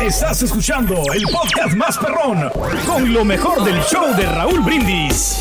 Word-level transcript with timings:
Estás 0.00 0.42
escuchando 0.42 0.94
el 1.12 1.22
podcast 1.24 1.74
más 1.76 1.98
perrón 1.98 2.50
con 2.86 3.12
lo 3.12 3.22
mejor 3.24 3.62
del 3.64 3.80
show 3.84 4.14
de 4.16 4.26
Raúl 4.26 4.60
Brindis. 4.60 5.36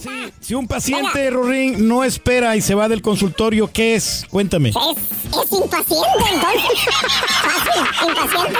Si, 0.00 0.08
si 0.40 0.54
un 0.54 0.66
paciente, 0.68 1.30
Rorín, 1.30 1.88
no 1.88 2.04
espera 2.04 2.54
y 2.54 2.60
se 2.60 2.74
va 2.74 2.86
del 2.88 3.00
consultorio, 3.02 3.70
¿qué 3.72 3.94
es? 3.94 4.26
Cuéntame. 4.30 4.68
Es, 4.70 4.76
es 4.76 5.52
impaciente, 5.52 6.06
entonces. 6.34 6.70
Fácil, 7.42 7.82
impaciente. 8.08 8.58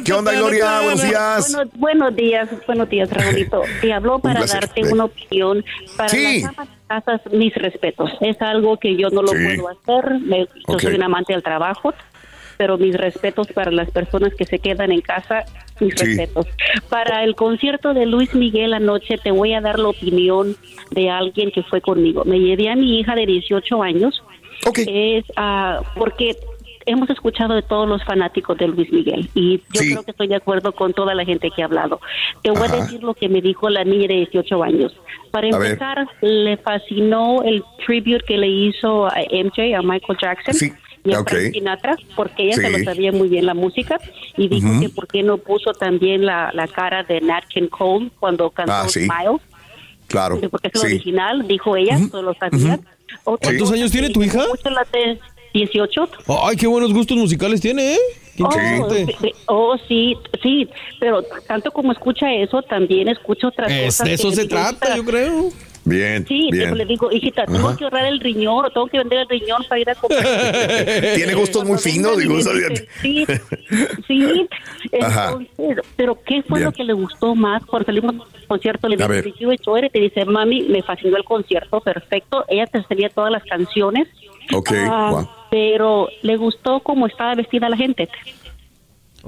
¿Qué 0.03 0.13
onda, 0.13 0.31
Gloria? 0.33 0.79
Buenos 0.81 1.01
días. 1.03 1.51
Bueno, 1.53 1.71
buenos 1.75 2.15
días, 2.15 2.49
buenos 2.65 2.89
días, 2.89 3.09
Raulito. 3.11 3.61
Te 3.81 3.93
habló 3.93 4.19
para 4.19 4.45
darte 4.45 4.83
una 4.91 5.05
opinión. 5.05 5.63
Para 5.97 6.09
Sí. 6.09 6.41
las 6.41 6.51
amas 6.57 6.67
casas, 6.87 7.21
mis 7.31 7.53
respetos. 7.55 8.09
Es 8.21 8.41
algo 8.41 8.77
que 8.77 8.95
yo 8.95 9.09
no 9.09 9.21
lo 9.21 9.29
Sí. 9.29 9.37
puedo 9.55 9.69
hacer. 9.69 10.19
Me- 10.21 10.47
yo 10.67 10.79
soy 10.79 10.95
un 10.95 11.03
amante 11.03 11.33
del 11.33 11.43
trabajo, 11.43 11.93
pero 12.57 12.77
mis 12.77 12.95
respetos 12.95 13.47
para 13.47 13.71
las 13.71 13.91
personas 13.91 14.33
que 14.35 14.45
se 14.45 14.59
quedan 14.59 14.91
en 14.91 15.01
casa, 15.01 15.43
mis 15.79 15.93
Sí. 15.95 16.05
respetos. 16.05 16.47
Para 16.89 17.23
el 17.23 17.35
concierto 17.35 17.93
de 17.93 18.05
Luis 18.05 18.33
Miguel 18.33 18.73
anoche, 18.73 19.17
te 19.17 19.31
voy 19.31 19.53
a 19.53 19.61
dar 19.61 19.77
la 19.79 19.89
opinión 19.89 20.55
de 20.91 21.09
alguien 21.09 21.51
que 21.51 21.63
fue 21.63 21.81
conmigo. 21.81 22.23
Me 22.25 22.39
llevé 22.39 22.69
a 22.69 22.75
mi 22.75 22.99
hija 22.99 23.13
de 23.15 23.25
18 23.25 23.83
años. 23.83 24.23
Ok. 24.65 24.79
Es 24.87 25.25
ah, 25.35 25.81
porque 25.95 26.35
hemos 26.87 27.09
escuchado 27.09 27.55
de 27.55 27.63
todos 27.63 27.87
los 27.89 28.03
fanáticos 28.03 28.57
de 28.59 28.67
Luis 28.67 28.91
Miguel 28.91 29.27
y 29.33 29.57
yo 29.73 29.81
Sí. 29.81 29.91
creo 29.91 30.03
que 30.03 30.11
estoy 30.11 30.27
de 30.27 30.35
acuerdo 30.35 30.71
con 30.71 30.93
toda 30.93 31.15
la 31.15 31.25
gente 31.25 31.49
que 31.49 31.63
ha 31.63 31.65
hablado. 31.65 31.99
Te 32.43 32.51
voy 32.51 32.67
Ajá. 32.67 32.73
a 32.75 32.81
decir 32.81 33.01
lo 33.03 33.15
que 33.15 33.27
me 33.27 33.41
dijo 33.41 33.69
la 33.69 33.83
niña 33.83 34.07
de 34.07 34.15
18 34.15 34.63
años. 34.63 34.95
Para 35.31 35.47
empezar, 35.47 36.07
le 36.21 36.57
fascinó 36.57 37.41
el 37.43 37.63
tribute 37.85 38.23
que 38.27 38.37
le 38.37 38.47
hizo 38.47 39.07
a 39.07 39.15
MJ, 39.31 39.75
a 39.75 39.81
Michael 39.81 40.17
Jackson. 40.21 40.53
Sí. 40.53 40.71
Y 41.03 41.13
a 41.13 41.19
Ok. 41.21 41.29
Frank 41.29 41.53
Sinatra, 41.53 41.95
porque 42.15 42.43
ella 42.43 42.53
se 42.55 42.67
Sí. 42.67 42.71
lo 42.79 42.83
sabía 42.83 43.11
muy 43.11 43.29
bien 43.29 43.45
la 43.45 43.53
música, 43.53 43.99
y 44.37 44.47
dijo 44.47 44.67
Ujú. 44.69 44.81
que 44.81 44.89
por 44.89 45.07
qué 45.07 45.21
no 45.23 45.37
puso 45.37 45.71
también 45.73 46.25
la, 46.25 46.49
la 46.53 46.67
cara 46.67 47.03
de 47.03 47.21
Nat 47.21 47.45
King 47.45 47.67
Cole 47.67 48.09
cuando 48.19 48.49
cantó 48.49 48.71
Ah. 48.73 48.87
Smile, 48.89 49.37
Claro. 50.07 50.39
porque 50.49 50.69
es 50.69 50.75
el 50.75 50.81
Sí. 50.81 50.95
original, 50.95 51.47
dijo 51.47 51.75
ella, 51.75 51.97
Ujú. 51.97 52.07
solo 52.09 52.33
sabía. 52.39 52.75
Otra 52.75 52.94
¿Cuántos 53.23 53.71
años 53.71 53.91
tiene 53.91 54.09
tu 54.09 54.23
hija? 54.23 54.39
llamó 54.39 54.49
mucho 54.49 54.69
la 54.69 54.81
aten- 54.85 55.19
18. 55.53 56.09
Ay, 56.43 56.55
qué 56.57 56.67
buenos 56.67 56.93
gustos 56.93 57.17
musicales 57.17 57.61
tiene, 57.61 57.93
¿eh? 57.95 57.99
Oh, 58.41 58.49
oh, 59.47 59.77
sí, 59.87 60.17
sí, 60.43 60.67
pero 60.99 61.23
tanto 61.47 61.71
como 61.71 61.93
escucha 61.93 62.33
eso, 62.33 62.61
también 62.63 63.07
escucha 63.07 63.47
otras 63.47 63.71
Es- 63.71 63.85
cosas. 63.85 64.07
de 64.07 64.13
eso 64.15 64.31
se 64.31 64.45
trata, 64.45 64.71
"Hijita, 64.89 64.97
yo 64.97 65.05
creo. 65.05 65.49
Bien. 65.85 66.25
Sí, 66.27 66.49
bien. 66.51 66.75
le 66.75 66.85
digo, 66.85 67.11
hijita, 67.11 67.45
tengo 67.45 67.69
Ajá. 67.69 67.77
que 67.77 67.83
ahorrar 67.83 68.05
el 68.07 68.19
riñón 68.19 68.65
o 68.65 68.69
tengo 68.71 68.87
que 68.87 68.97
vender 68.97 69.19
el 69.19 69.29
riñón 69.29 69.63
para 69.69 69.79
ir 69.81 69.89
a 69.89 69.95
comprar. 69.95 70.23
Tiene 71.15 71.33
gustos 71.35 71.63
muy 71.63 71.77
finos, 71.77 72.17
y 72.17 72.21
digo. 72.27 72.39
Sí, 73.01 73.25
sí. 74.07 74.47
Entonces, 74.91 75.85
pero 75.95 76.19
¿qué 76.25 76.41
fue 76.43 76.59
Bien. 76.59 76.65
lo 76.65 76.71
que 76.71 76.83
le 76.83 76.93
gustó 76.93 77.35
más? 77.35 77.63
Cuando 77.65 77.85
salimos 77.85 78.15
del 78.33 78.47
concierto, 78.47 78.87
le 78.87 78.97
dije, 78.97 79.21
"Did 79.21 79.33
you 79.39 79.51
enjoy 79.51 79.85
it?" 79.85 79.91
te 79.91 79.99
dice, 79.99 80.25
mami, 80.25 80.63
me 80.63 80.81
fascinó 80.81 81.17
el 81.17 81.23
concierto, 81.23 81.79
perfecto. 81.81 82.45
Ella 82.47 82.65
te 82.67 82.81
sabía 82.83 83.09
todas 83.09 83.31
las 83.31 83.43
canciones. 83.43 84.07
Ok, 84.53 84.71
Ah, 84.89 85.09
wow. 85.11 85.29
Pero 85.51 86.09
le 86.21 86.35
gustó 86.37 86.79
cómo 86.81 87.07
estaba 87.07 87.35
vestida 87.35 87.69
la 87.69 87.77
gente. 87.77 88.09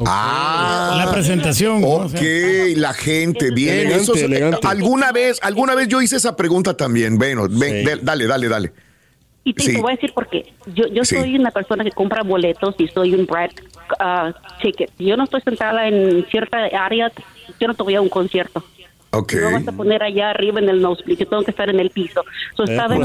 Ah, 0.05 1.03
La 1.05 1.11
presentación. 1.11 1.81
¿no? 1.81 1.87
O 1.87 2.09
sea, 2.09 2.19
Ok, 2.19 2.25
la 2.77 2.93
gente, 2.93 3.51
bien. 3.51 3.73
Elegante, 3.79 4.03
Eso 4.03 4.15
es- 4.15 4.23
elegante. 4.23 4.59
alguna 4.67 5.11
vez, 5.11 5.39
alguna 5.41 5.75
vez 5.75 5.87
yo 5.87 6.01
hice 6.01 6.17
esa 6.17 6.35
pregunta 6.35 6.75
también. 6.75 7.17
Bueno, 7.17 7.47
ven, 7.49 7.83
de- 7.83 7.97
dale, 8.01 8.27
dale, 8.27 8.47
dale. 8.47 8.71
Y 9.43 9.53
te, 9.53 9.63
Sí. 9.63 9.73
te 9.75 9.81
voy 9.81 9.93
a 9.93 9.95
decir 9.95 10.13
por 10.13 10.27
qué. 10.29 10.53
Yo, 10.75 10.87
yo 10.87 11.05
Sí. 11.05 11.15
soy 11.15 11.35
una 11.35 11.51
persona 11.51 11.83
que 11.83 11.91
compra 11.91 12.21
boletos 12.21 12.75
y 12.79 12.87
soy 12.89 13.13
un 13.15 13.25
bright 13.25 13.59
ah, 13.99 14.33
ticket. 14.61 14.91
Yo 14.99 15.15
no 15.15 15.23
estoy 15.23 15.39
sentada 15.41 15.87
en 15.87 16.25
cierta 16.29 16.57
área, 16.77 17.09
yo 17.59 17.67
no 17.69 17.73
te 17.73 17.83
voy 17.83 17.95
a 17.95 18.01
un 18.01 18.09
concierto. 18.09 18.61
Ok. 19.11 19.33
No 19.35 19.51
vas 19.53 19.65
a 19.67 19.71
poner 19.71 20.03
allá 20.03 20.31
arriba 20.31 20.59
en 20.59 20.67
el 20.67 20.81
nosebleed, 20.81 21.19
yo 21.19 21.27
tengo 21.27 21.43
que 21.43 21.51
estar 21.51 21.69
en 21.69 21.79
el 21.79 21.89
piso. 21.91 22.21
So, 22.57 22.65
estaba 22.65 22.93
en 22.93 23.01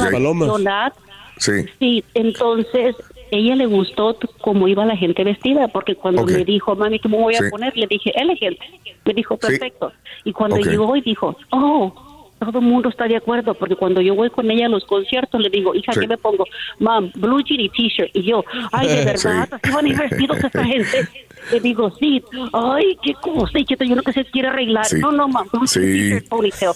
la. 0.64 0.92
Sí. 1.38 1.53
Sí, 1.78 2.04
entonces 2.14 2.97
ella 3.32 3.56
le 3.56 3.66
gustó 3.66 4.16
cómo 4.41 4.69
iba 4.69 4.84
la 4.87 4.97
gente 4.97 5.25
vestida, 5.25 5.66
porque 5.69 5.94
cuando 5.97 6.25
me 6.25 6.44
dijo, 6.44 6.76
mami, 6.76 6.98
¿cómo 7.00 7.19
voy 7.19 7.34
a 7.34 7.38
Sí. 7.38 7.50
poner? 7.50 7.76
Le 7.76 7.87
dije, 7.87 8.12
elegante. 8.15 8.60
Me 9.04 9.15
dijo, 9.15 9.34
Sí. 9.41 9.47
perfecto. 9.48 9.93
Y 10.25 10.32
cuando 10.32 10.59
llegó 10.59 10.94
y 10.97 11.00
dijo, 11.00 11.37
oh, 11.50 11.92
todo 12.38 12.59
el 12.59 12.65
mundo 12.65 12.88
está 12.88 13.06
de 13.06 13.16
acuerdo, 13.16 13.54
porque 13.54 13.75
cuando 13.76 14.00
yo 14.00 14.15
voy 14.15 14.28
con 14.31 14.50
ella 14.50 14.66
a 14.66 14.69
los 14.69 14.84
conciertos, 14.84 15.41
le 15.41 15.48
digo, 15.48 15.75
hija, 15.75 15.92
Sí. 15.92 16.00
¿qué 16.00 16.09
me 16.09 16.19
pongo? 16.19 16.44
Mam, 16.78 17.10
blue 17.15 17.41
jean 17.42 17.60
y 17.60 17.69
t-shirt. 17.69 18.10
Y 18.15 18.22
yo, 18.22 18.44
ay, 18.72 18.88
de 18.88 18.94
verdad, 19.04 19.48
Sí. 19.48 19.56
así 19.62 19.75
van 19.75 19.87
a 19.87 19.88
ir 19.88 19.98
vestidos 19.98 20.38
esta 20.44 20.65
gente. 20.65 21.09
Le 21.53 21.60
digo, 21.60 21.91
sí, 21.98 22.22
ay, 22.53 22.98
qué 23.03 23.15
cosa, 23.15 23.59
y 23.59 23.65
yo 23.65 23.97
no 23.97 24.03
que 24.03 24.12
se 24.12 24.25
quiere 24.26 24.48
arreglar. 24.48 24.87
No, 25.00 25.10
no, 25.10 25.26
mam, 25.28 25.48
blue 25.53 25.66
jean, 25.66 25.84
t-shirt, 25.84 26.28
ponytail. 26.28 26.72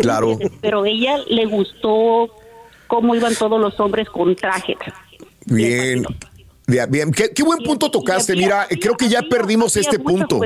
Claro. 0.00 0.38
Pero 0.62 0.84
ella 0.86 1.16
le 1.28 1.44
gustó 1.46 2.30
cómo 2.86 3.14
iban 3.14 3.34
todos 3.34 3.60
los 3.60 3.78
hombres 3.78 4.08
con 4.08 4.34
trajes. 4.34 4.76
Bien. 5.46 6.04
Bien, 6.66 6.90
bien. 6.90 7.10
¿Qué, 7.10 7.30
qué 7.30 7.42
buen 7.42 7.62
punto 7.64 7.90
tocaste. 7.90 8.36
Mira, 8.36 8.68
creo 8.80 8.96
que 8.96 9.08
ya 9.08 9.22
perdimos 9.22 9.76
este 9.76 9.98
punto. 9.98 10.40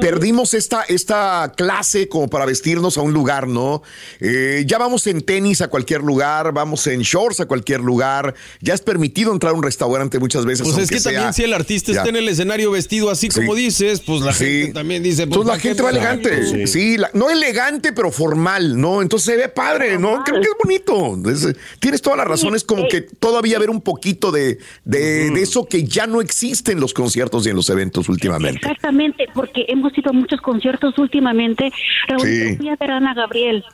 Perdimos 0.00 0.54
esta, 0.54 0.82
esta 0.82 1.52
clase 1.56 2.08
como 2.08 2.28
para 2.28 2.46
vestirnos 2.46 2.96
a 2.96 3.02
un 3.02 3.12
lugar, 3.12 3.48
¿no? 3.48 3.82
Eh, 4.20 4.62
ya 4.66 4.78
vamos 4.78 5.06
en 5.08 5.20
tenis 5.20 5.60
a 5.62 5.68
cualquier 5.68 6.02
lugar, 6.02 6.52
vamos 6.52 6.86
en 6.86 7.00
shorts 7.00 7.40
a 7.40 7.46
cualquier 7.46 7.80
lugar. 7.80 8.34
Ya 8.60 8.74
es 8.74 8.80
permitido 8.82 9.32
entrar 9.32 9.52
a 9.52 9.56
un 9.56 9.62
restaurante 9.64 10.20
muchas 10.20 10.44
veces. 10.46 10.64
Pues 10.66 10.78
es 10.78 10.88
que 10.90 11.00
sea- 11.00 11.12
también 11.12 11.32
si 11.34 11.42
el 11.42 11.52
artista 11.54 11.92
Ya. 11.92 11.98
está 11.98 12.08
en 12.10 12.16
el 12.16 12.28
escenario 12.28 12.70
vestido 12.70 13.10
así 13.10 13.28
como 13.30 13.56
dices, 13.56 14.00
pues 14.00 14.20
la 14.22 14.32
Sí. 14.32 14.44
gente 14.44 14.72
también 14.74 15.02
dice... 15.02 15.26
Pues, 15.26 15.38
Entonces 15.40 15.46
la 15.46 15.52
¿para 15.54 15.62
qué 15.62 15.68
gente 15.68 15.82
va 15.82 15.90
elegante. 15.90 16.66
Sí, 16.68 16.96
la- 16.96 17.10
no 17.14 17.28
elegante, 17.28 17.92
pero 17.92 18.12
formal, 18.12 18.80
¿no? 18.80 19.02
Entonces 19.02 19.26
se 19.26 19.36
ve 19.36 19.48
padre, 19.48 19.98
¿no? 19.98 20.22
Creo 20.24 20.40
que 20.40 20.46
es 20.46 20.54
bonito. 20.62 21.20
Es- 21.30 21.56
tienes 21.80 22.00
toda 22.00 22.16
la 22.16 22.24
razón. 22.24 22.54
Es 22.54 22.62
como 22.62 22.86
que 22.86 23.00
todavía 23.00 23.56
haber 23.56 23.70
un 23.70 23.80
poquito 23.80 24.30
de, 24.30 24.58
de, 24.84 25.30
de 25.30 25.42
eso 25.42 25.66
que 25.66 25.82
ya 25.82 26.06
no 26.06 26.20
existe 26.20 26.70
en 26.70 26.78
los 26.80 26.94
conciertos 26.94 27.44
y 27.46 27.50
en 27.50 27.56
los 27.56 27.68
eventos 27.70 28.08
últimamente. 28.08 28.58
Exactamente, 28.60 29.24
porque 29.34 29.47
hemos 29.54 29.96
ido 29.96 30.10
a 30.10 30.12
muchos 30.12 30.40
conciertos 30.40 30.96
últimamente. 30.98 31.70
Raúl, 32.08 32.26
Sí. 32.26 32.56
fui 32.56 32.68
a 32.68 32.76
ver 32.76 32.90
a 32.90 32.96
Ana 32.98 33.14
Gabriel. 33.14 33.64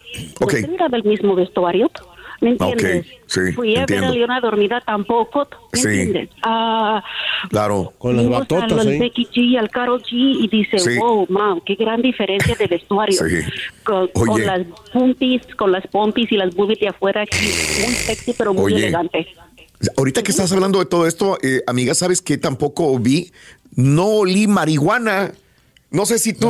Ok. 0.41 0.55
No 0.69 0.75
era 0.75 0.89
del 0.89 1.05
mismo 1.05 1.35
vestuario. 1.35 1.91
¿Me 2.41 2.51
entiendes? 2.51 3.07
Ok, 3.07 3.23
sí, 3.27 3.53
Fui 3.55 3.75
a 3.77 3.81
entiendo. 3.81 4.07
ver 4.07 4.11
a 4.11 4.15
Leona 4.19 4.41
Dormida 4.41 4.83
tampoco. 4.85 5.49
¿Me 5.73 5.79
Sí. 5.79 5.89
entiendes? 5.89 6.29
Ah, 6.43 7.03
Claro. 7.49 7.93
Con 7.97 8.17
las 8.17 8.29
batotas 8.29 8.73
al 8.73 8.89
ahí. 8.89 8.99
Becky 8.99 9.27
G, 9.33 9.59
al 9.59 9.71
Carol 9.71 10.03
G 10.03 10.09
y 10.13 10.49
dice, 10.49 10.79
Sí. 10.79 10.99
wow, 10.99 11.27
mam, 11.31 11.61
qué 11.65 11.75
gran 11.75 12.03
diferencia 12.03 12.55
de 12.57 12.67
vestuario. 12.67 13.17
Sí. 13.19 13.37
Con, 13.85 14.09
con 14.09 14.45
las 14.45 14.67
pompis, 14.93 15.43
con 15.57 15.73
las 15.73 15.87
pompis 15.87 16.31
y 16.33 16.37
las 16.37 16.55
boobies 16.55 16.81
de 16.81 16.89
afuera, 16.89 17.23
aquí, 17.23 17.47
muy 17.47 17.95
sexy 17.95 18.35
pero 18.37 18.53
muy 18.53 18.65
Oye. 18.75 18.77
elegante. 18.77 19.27
Ahorita 19.97 20.23
que 20.23 20.31
estás 20.33 20.53
hablando 20.53 20.79
de 20.81 20.87
todo 20.87 21.07
esto, 21.07 21.39
eh, 21.43 21.63
amiga, 21.67 21.95
¿sabes 21.95 22.21
que 22.21 22.37
tampoco 22.37 22.99
vi? 22.99 23.31
No 23.75 24.07
olí 24.07 24.47
marihuana. 24.49 25.33
No 25.95 26.07
sé 26.07 26.19
si 26.19 26.33
tú... 26.33 26.49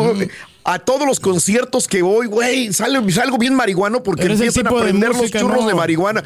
A 0.67 0.79
todos 0.79 1.07
los 1.07 1.21
conciertos 1.21 1.87
que 1.87 2.01
voy, 2.01 2.27
güey, 2.27 2.73
sale- 2.73 3.13
salgo 3.13 3.37
bien 3.37 3.55
marihuano 3.55 4.03
porque 4.03 4.25
empiezan 4.25 4.67
a 4.67 4.71
prender 4.71 5.11
los 5.11 5.31
churros 5.31 5.61
no. 5.61 5.69
de 5.69 5.75
marihuana. 5.75 6.25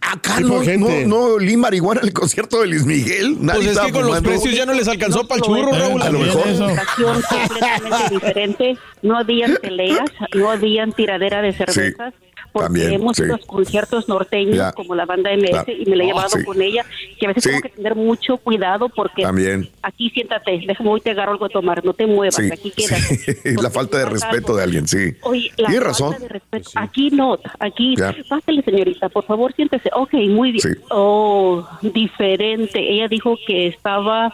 Acá 0.00 0.40
no, 0.40 0.62
no, 0.62 0.88
no 1.06 1.16
olí 1.34 1.56
marihuana 1.56 2.02
en 2.02 2.08
el 2.08 2.12
concierto 2.12 2.60
de 2.60 2.66
Luis 2.66 2.84
Miguel. 2.84 3.38
Nadie 3.40 3.64
Pues 3.64 3.76
es 3.76 3.82
que 3.82 3.92
con 3.92 4.06
los 4.06 4.20
precios 4.20 4.54
ya 4.54 4.66
no 4.66 4.74
les 4.74 4.86
alcanzó 4.88 5.26
para 5.26 5.38
el 5.38 5.42
churro, 5.42 5.72
Raúl. 5.72 6.02
A 6.02 6.10
lo 6.10 6.18
mejor. 6.18 6.46
Situación 6.48 7.22
completamente 7.28 8.14
diferente. 8.14 8.78
No 9.00 9.16
habían 9.16 9.56
peleas, 9.60 10.10
no 10.34 10.50
habían 10.50 10.92
tiradera 10.92 11.40
de 11.40 11.52
cervezas. 11.54 12.12
Porque 12.52 12.64
también, 12.66 12.92
hemos 12.92 13.16
sí. 13.16 13.22
ido 13.24 13.34
a 13.34 13.38
conciertos 13.38 14.08
norteños 14.08 14.56
Ya. 14.56 14.72
como 14.72 14.94
la 14.94 15.04
banda 15.06 15.30
MS 15.32 15.50
Claro. 15.50 15.72
y 15.72 15.84
me 15.86 15.96
la 15.96 16.04
he 16.04 16.06
Oh, 16.06 16.10
llevado 16.10 16.28
sí. 16.30 16.44
con 16.44 16.62
ella. 16.62 16.84
Que 17.18 17.26
a 17.26 17.28
veces 17.28 17.42
Sí. 17.44 17.48
tengo 17.50 17.62
que 17.62 17.68
tener 17.70 17.94
mucho 17.94 18.36
cuidado 18.38 18.88
porque 18.88 19.22
También. 19.22 19.68
aquí 19.82 20.10
siéntate, 20.10 20.60
déjame 20.66 20.90
hoy 20.90 21.00
te 21.00 21.10
agarro 21.10 21.32
algo 21.32 21.46
de 21.48 21.52
tomar, 21.52 21.84
no 21.84 21.92
te 21.92 22.06
muevas, 22.06 22.34
Sí, 22.36 22.48
aquí 22.52 22.70
quedas. 22.70 22.98
sí. 23.42 23.54
la 23.60 23.70
falta 23.70 23.98
de 23.98 24.06
respeto 24.06 24.36
algo- 24.48 24.56
de 24.56 24.62
alguien, 24.62 24.88
sí. 24.88 25.14
Oye, 25.22 25.50
la 25.56 25.68
Tienes 25.68 25.74
falta 25.74 25.88
razón. 25.88 26.16
de 26.22 26.28
respeto. 26.28 26.70
Aquí 26.76 27.10
no, 27.10 27.38
aquí, 27.58 27.94
Ya. 27.96 28.14
pásale 28.28 28.62
señorita, 28.62 29.08
por 29.08 29.24
favor, 29.24 29.52
siéntese. 29.54 29.90
Ok, 29.94 30.14
muy 30.30 30.52
bien. 30.52 30.62
Sí. 30.62 30.80
Oh, 30.90 31.66
diferente. 31.82 32.78
Ella 32.80 33.08
dijo 33.08 33.36
que 33.46 33.66
estaba 33.68 34.32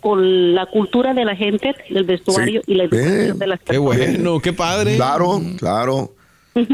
con 0.00 0.54
la 0.54 0.66
cultura 0.66 1.14
de 1.14 1.24
la 1.24 1.36
gente, 1.36 1.74
del 1.88 2.04
vestuario 2.04 2.60
Sí. 2.66 2.72
y 2.72 2.74
la 2.74 2.84
educación 2.84 3.14
Bien. 3.24 3.38
de 3.38 3.46
las 3.46 3.60
Qué 3.60 3.66
personas. 3.66 3.96
bueno, 4.16 4.40
qué 4.40 4.52
padre. 4.52 4.96
Claro, 4.96 5.40
claro. 5.58 6.10
Vaya, 6.54 6.66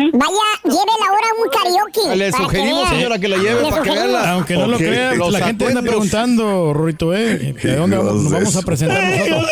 llévela 0.65 1.07
ahora 1.09 1.29
a 1.29 1.43
un 1.43 1.51
karaoke. 1.51 2.17
Le 2.17 2.27
que 2.27 2.33
sugerimos, 2.37 2.89
señora, 2.89 3.19
que 3.19 3.29
la 3.29 3.37
lleve 3.37 3.63
Le 3.63 3.71
para 3.71 3.83
que 3.83 3.91
la- 3.95 4.31
Aunque 4.33 4.55
no 4.55 4.67
lo 4.67 4.77
crea, 4.77 5.15
Los 5.15 5.33
la 5.33 5.47
gente 5.47 5.67
anda 5.67 5.83
preguntando, 5.83 6.73
Rorito, 6.75 7.15
¿eh? 7.15 7.55
¿De 7.63 7.77
dónde 7.77 7.97
vamos- 7.97 8.23
nos 8.25 8.33
vamos 8.33 8.57
a 8.57 8.63
presentar 8.63 9.03
nosotros? 9.19 9.51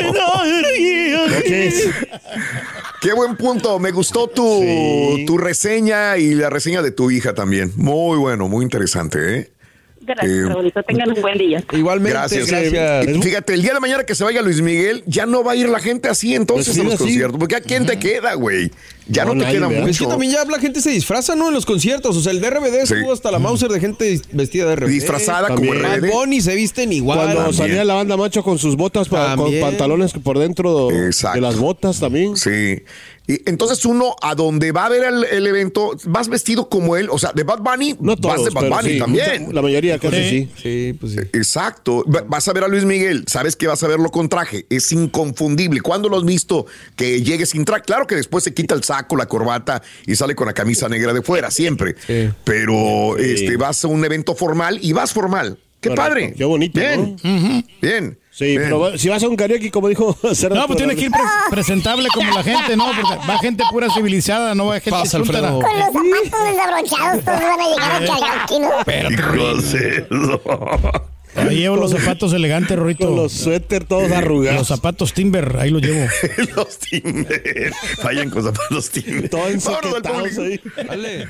Qué 3.01 3.13
buen 3.13 3.37
punto. 3.37 3.79
Me 3.79 3.93
gustó 3.93 4.27
tu, 4.29 4.63
Sí. 4.63 5.25
tu 5.27 5.39
reseña 5.39 6.17
y 6.17 6.35
la 6.35 6.51
reseña 6.51 6.83
de 6.83 6.91
tu 6.91 7.11
hija 7.11 7.35
también. 7.35 7.73
Muy 7.77 8.19
bueno, 8.19 8.49
muy 8.49 8.65
interesante, 8.65 9.39
¿eh? 9.39 9.51
Gracias, 10.01 10.31
Eh, 10.31 10.45
Raulito. 10.49 10.83
Tengan 10.85 11.11
un 11.13 11.21
buen 11.21 11.37
día. 11.37 11.63
Igualmente, 11.73 12.17
Gracias. 12.19 12.47
gracias. 12.49 13.25
Fíjate, 13.25 13.55
el 13.55 13.63
día 13.63 13.75
de 13.75 13.81
mañana 13.81 14.05
que 14.05 14.15
se 14.15 14.23
vaya 14.23 14.41
Luis 14.41 14.61
Miguel, 14.61 15.03
ya 15.07 15.27
no 15.27 15.43
va 15.43 15.53
a 15.53 15.57
ir 15.57 15.69
la 15.69 15.81
gente 15.81 16.09
así 16.09 16.35
entonces 16.35 16.67
Pues 16.69 16.75
sí, 16.77 16.81
a 16.81 16.85
los 16.85 16.95
así. 16.95 17.03
conciertos. 17.05 17.39
Porque 17.41 17.57
¿a 17.57 17.61
quién 17.61 17.87
te 17.87 17.99
queda, 17.99 18.35
güey? 18.35 18.71
Ya 19.09 19.25
no, 19.25 19.35
No, 19.35 19.41
te 19.41 19.45
nadie, 19.47 19.59
queda. 19.59 19.67
Pues 19.69 19.79
es 19.79 19.87
mucho. 19.87 20.05
que 20.05 20.11
también 20.11 20.33
ya 20.33 20.45
la 20.45 20.59
gente 20.59 20.81
se 20.81 20.91
disfraza, 20.91 21.37
¿no? 21.37 21.49
En 21.49 21.55
los 21.55 21.65
conciertos. 21.65 22.17
O 22.17 22.21
sea, 22.21 22.33
el 22.33 22.41
DRBD 22.41 22.87
Sí. 22.87 22.95
estuvo 22.95 23.13
hasta 23.13 23.31
la 23.31 23.39
Mauser 23.39 23.71
de 23.71 23.79
gente 23.81 24.21
vestida 24.33 24.67
de 24.67 24.77
RBD. 24.77 24.91
Disfrazada 24.91 25.49
como 25.49 25.61
También. 25.61 25.83
Bad 25.83 25.99
RBD. 25.99 26.11
Bunny 26.13 26.41
se 26.41 26.55
visten 26.57 26.93
igual. 26.93 27.19
Cuando 27.19 27.35
También. 27.37 27.55
salía 27.57 27.85
la 27.85 27.95
banda 27.95 28.17
macho 28.17 28.43
con 28.43 28.59
sus 28.59 28.77
botas, 28.77 29.09
con 29.09 29.21
pantalones 29.61 30.13
por 30.13 30.39
dentro 30.39 30.89
de, 30.89 31.07
Exacto. 31.07 31.37
de 31.37 31.41
las 31.41 31.57
botas 31.57 32.01
también. 32.01 32.37
Sí. 32.37 32.83
Y 33.29 33.41
entonces 33.51 33.85
uno 33.85 34.15
a 34.23 34.37
donde 34.37 34.71
va 34.71 34.87
a 34.87 34.89
ver 34.89 35.03
el, 35.03 35.25
el 35.25 35.47
evento, 35.49 35.97
vas 36.05 36.29
vestido 36.29 36.69
como 36.69 36.97
él, 36.97 37.09
o 37.11 37.19
sea, 37.19 37.33
de 37.35 37.43
Bad 37.43 37.59
Bunny, 37.59 37.97
No 37.99 38.13
vas 38.15 38.21
todos, 38.21 38.45
de 38.45 38.51
Bad 38.51 38.69
Bunny 38.71 38.93
sí, 38.93 38.99
también. 39.01 39.41
mucha- 39.43 39.53
la 39.53 39.63
mayoría 39.63 39.99
casi 39.99 40.17
sí. 40.31 40.49
Sí, 40.63 40.97
pues 41.01 41.13
sí. 41.15 41.19
Exacto. 41.33 42.05
Va- 42.09 42.23
Vas 42.29 42.47
a 42.47 42.53
ver 42.53 42.63
a 42.63 42.69
Luis 42.69 42.85
Miguel, 42.85 43.25
sabes 43.27 43.57
que 43.57 43.67
vas 43.67 43.83
a 43.83 43.89
verlo 43.89 44.11
con 44.11 44.29
traje, 44.29 44.67
es 44.71 44.93
inconfundible. 44.93 45.81
¿Cuándo 45.81 46.09
lo 46.09 46.19
has 46.19 46.25
visto 46.25 46.67
que 46.95 47.21
llegue 47.23 47.47
sin 47.47 47.65
traje? 47.65 47.83
Claro 47.83 48.07
que 48.07 48.15
después 48.15 48.45
se 48.45 48.55
quita 48.55 48.77
el 48.77 48.85
saco, 48.85 48.96
la 49.19 49.27
corbata 49.27 49.83
y 50.07 50.17
sale 50.17 50.35
con 50.35 50.47
la 50.47 50.53
camisa 50.55 50.89
negra 50.89 51.13
de 51.13 51.23
fuera, 51.23 51.51
siempre. 51.51 51.95
Sí. 52.07 52.31
Pero 52.45 53.15
Sí. 53.19 53.25
este 53.35 53.57
vas 53.57 53.85
a 53.85 53.89
un 53.89 54.05
evento 54.05 54.35
formal 54.35 54.79
y 54.83 54.93
vas 54.93 55.13
formal. 55.13 55.59
Qué 55.81 55.91
Correcto. 55.91 56.09
padre. 56.11 56.35
Qué 56.37 56.45
bonito, 56.45 56.81
Bien. 56.81 57.17
Bien. 57.83 58.19
Sí, 58.31 58.45
Bien. 58.49 58.63
pero 58.65 58.99
si 58.99 59.09
vas 59.09 59.23
a 59.23 59.29
un 59.29 59.37
karaoke, 59.37 59.71
como 59.71 59.89
dijo 59.89 60.15
Cerdo, 60.35 60.57
No, 60.57 60.67
pues 60.67 60.77
tiene 60.79 60.95
que 60.97 61.03
ir 61.07 61.11
pre- 61.11 61.21
presentable 61.51 62.09
como 62.13 62.31
la 62.33 62.43
gente, 62.43 62.77
¿no? 62.77 62.87
Porque 62.87 63.27
va 63.31 63.39
gente 63.39 63.63
pura 63.71 63.89
civilizada, 63.91 64.55
no 64.55 64.67
va 64.67 64.75
gente 64.75 64.91
Pasa. 64.91 65.17
Alfredo. 65.19 65.61
Con 65.61 65.79
los 65.79 65.87
zapatos 65.87 66.51
desabrochados, 66.51 67.25
todos 67.25 67.41
van 67.41 67.61
a 67.61 67.69
llegar 67.69 67.93
al 67.93 68.07
karaoke, 68.07 68.59
¿no? 68.61 69.59
Eso. 69.59 70.41
Ahí 71.37 71.59
llevo 71.59 71.77
los 71.77 71.91
zapatos 71.99 72.33
elegantes, 72.33 72.77
Rorito. 72.77 73.07
Con 73.07 73.17
los 73.17 73.33
suéter 73.33 73.85
todos 73.85 74.11
arrugados. 74.11 74.61
Los 74.61 74.69
zapatos 74.69 75.13
Timber, 75.13 75.57
ahí 75.59 75.71
los 75.71 75.83
llevo. 75.83 76.07
los 76.57 76.79
Timber. 76.79 77.73
Vayan 78.03 78.31
con 78.31 78.43
zapatos 78.43 78.91
Timber. 78.91 79.31
Dale. 80.89 81.29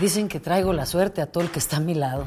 Dicen 0.00 0.28
que 0.28 0.40
traigo 0.40 0.72
la 0.72 0.86
suerte 0.86 1.20
a 1.20 1.26
todo 1.26 1.44
el 1.44 1.50
que 1.50 1.58
está 1.58 1.78
a 1.78 1.80
mi 1.80 1.94
lado. 1.94 2.26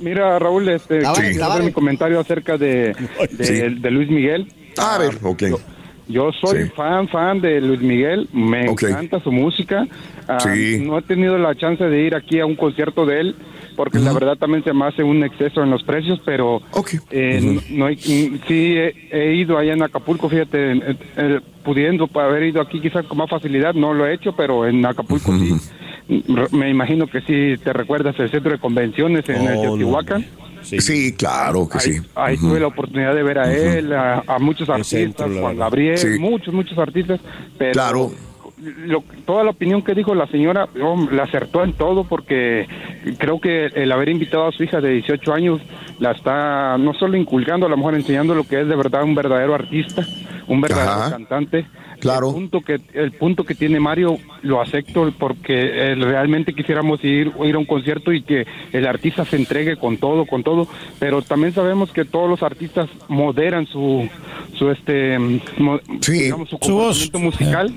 Mira, 0.00 0.38
Raúl, 0.38 0.68
este, 0.68 1.04
Ah, 1.06 1.12
ah, 1.16 1.22
dar 1.38 1.48
vale. 1.50 1.64
mi 1.66 1.72
comentario 1.72 2.18
acerca 2.20 2.56
de, 2.58 2.94
de, 3.30 3.44
Sí. 3.44 3.54
de 3.80 3.90
Luis 3.90 4.08
Miguel. 4.10 4.52
A 4.78 4.98
ver, 4.98 5.16
ok. 5.22 5.42
Yo 6.08 6.30
soy 6.32 6.64
Sí. 6.64 6.70
fan, 6.76 7.08
fan 7.08 7.40
de 7.40 7.60
Luis 7.60 7.80
Miguel. 7.80 8.28
Me 8.32 8.66
encanta 8.66 9.20
su 9.20 9.32
música. 9.32 9.86
Ah, 10.28 10.38
Sí. 10.40 10.78
No 10.84 10.98
he 10.98 11.02
tenido 11.02 11.36
la 11.38 11.54
chance 11.56 11.82
de 11.84 12.00
ir 12.02 12.14
aquí 12.14 12.38
a 12.40 12.46
un 12.46 12.56
concierto 12.56 13.06
de 13.06 13.20
él 13.20 13.36
porque 13.76 13.98
la 13.98 14.12
verdad 14.12 14.36
también 14.36 14.64
se 14.64 14.72
me 14.72 14.86
hace 14.86 15.02
un 15.02 15.22
exceso 15.22 15.62
en 15.62 15.70
los 15.70 15.82
precios, 15.84 16.20
pero 16.24 16.56
Ok. 16.72 16.94
eh, 17.10 17.40
no- 17.42 17.60
no 17.70 17.86
hay- 17.86 17.96
mm, 17.96 18.38
sí 18.48 18.74
he, 18.76 18.94
he 19.10 19.34
ido 19.34 19.58
allá 19.58 19.74
en 19.74 19.82
Acapulco, 19.82 20.28
fíjate, 20.28 20.72
en- 20.72 20.98
en- 21.16 21.42
pudiendo 21.64 22.08
haber 22.14 22.44
ido 22.44 22.60
aquí 22.60 22.80
quizás 22.80 23.04
con 23.06 23.18
más 23.18 23.28
facilidad, 23.30 23.74
no 23.74 23.92
lo 23.94 24.06
he 24.06 24.14
hecho, 24.14 24.32
pero 24.34 24.66
en 24.66 24.84
Acapulco 24.86 25.32
sí. 25.38 25.54
R- 26.08 26.46
Me 26.52 26.70
imagino 26.70 27.06
que 27.08 27.20
sí 27.22 27.60
te 27.62 27.72
recuerdas 27.72 28.18
el 28.20 28.30
centro 28.30 28.52
de 28.52 28.58
convenciones 28.58 29.28
en 29.28 29.42
el 29.42 29.48
Oh, 29.48 29.54
no. 29.56 29.62
Teotihuacán. 29.62 30.24
Sí. 30.62 30.80
Sí, 30.80 31.12
claro 31.14 31.68
que 31.68 31.78
Ahí, 31.78 31.92
sí. 31.94 32.00
ahí 32.16 32.36
tuve 32.38 32.58
la 32.58 32.66
oportunidad 32.68 33.14
de 33.14 33.22
ver 33.22 33.38
a 33.38 33.52
él, 33.52 33.92
a, 33.92 34.22
a 34.26 34.38
muchos 34.40 34.68
artistas, 34.68 35.00
centro, 35.00 35.40
Juan. 35.40 35.56
Gabriel, 35.56 35.96
Sí. 35.98 36.18
muchos, 36.18 36.52
muchos 36.52 36.76
artistas, 36.78 37.20
pero 37.56 37.72
Claro. 37.72 38.10
Lo- 38.58 39.04
toda 39.24 39.44
la 39.44 39.50
opinión 39.50 39.82
que 39.82 39.94
dijo 39.94 40.14
la 40.14 40.26
señora, 40.28 40.68
oh, 40.82 41.08
la 41.10 41.24
acertó 41.24 41.62
en 41.64 41.72
todo 41.74 42.04
porque 42.04 42.66
creo 43.18 43.40
que 43.40 43.66
el 43.66 43.92
haber 43.92 44.08
invitado 44.08 44.46
a 44.46 44.52
su 44.52 44.62
hija 44.64 44.80
de 44.80 44.90
18 44.92 45.32
años 45.34 45.60
la 45.98 46.12
está 46.12 46.78
no 46.78 46.94
solo 46.94 47.16
inculcando, 47.16 47.66
a 47.66 47.68
lo 47.68 47.76
mejor 47.76 47.94
enseñando 47.94 48.34
lo 48.34 48.44
que 48.44 48.60
es 48.60 48.68
de 48.68 48.76
verdad 48.76 49.02
un 49.04 49.14
verdadero 49.14 49.54
artista, 49.54 50.04
un 50.48 50.60
verdadero 50.60 50.92
Ajá. 50.92 51.10
cantante. 51.10 51.66
Claro. 51.98 52.28
El 52.28 52.34
punto 52.34 52.60
que 52.60 52.78
el 52.92 53.12
punto 53.12 53.44
que 53.44 53.54
tiene 53.54 53.80
Mario 53.80 54.18
lo 54.42 54.60
acepto 54.60 55.10
porque 55.18 55.54
eh, 55.54 55.94
realmente 55.94 56.52
quisiéramos 56.52 57.02
ir 57.02 57.32
ir 57.42 57.54
a 57.54 57.58
un 57.58 57.64
concierto 57.64 58.12
y 58.12 58.20
que 58.22 58.46
el 58.72 58.86
artista 58.86 59.24
se 59.24 59.36
entregue 59.36 59.76
con 59.76 59.96
todo, 59.96 60.26
con 60.26 60.42
todo, 60.42 60.68
pero 60.98 61.22
también 61.22 61.54
sabemos 61.54 61.92
que 61.92 62.04
todos 62.04 62.28
los 62.28 62.42
artistas 62.42 62.90
moderan 63.08 63.66
su 63.66 64.06
su 64.58 64.70
este 64.70 65.18
mo- 65.56 65.80
digamos, 66.06 66.50
su 66.50 66.58
Su 66.60 66.74
voz. 66.74 67.08
comportamiento 67.10 67.18
musical. 67.18 67.72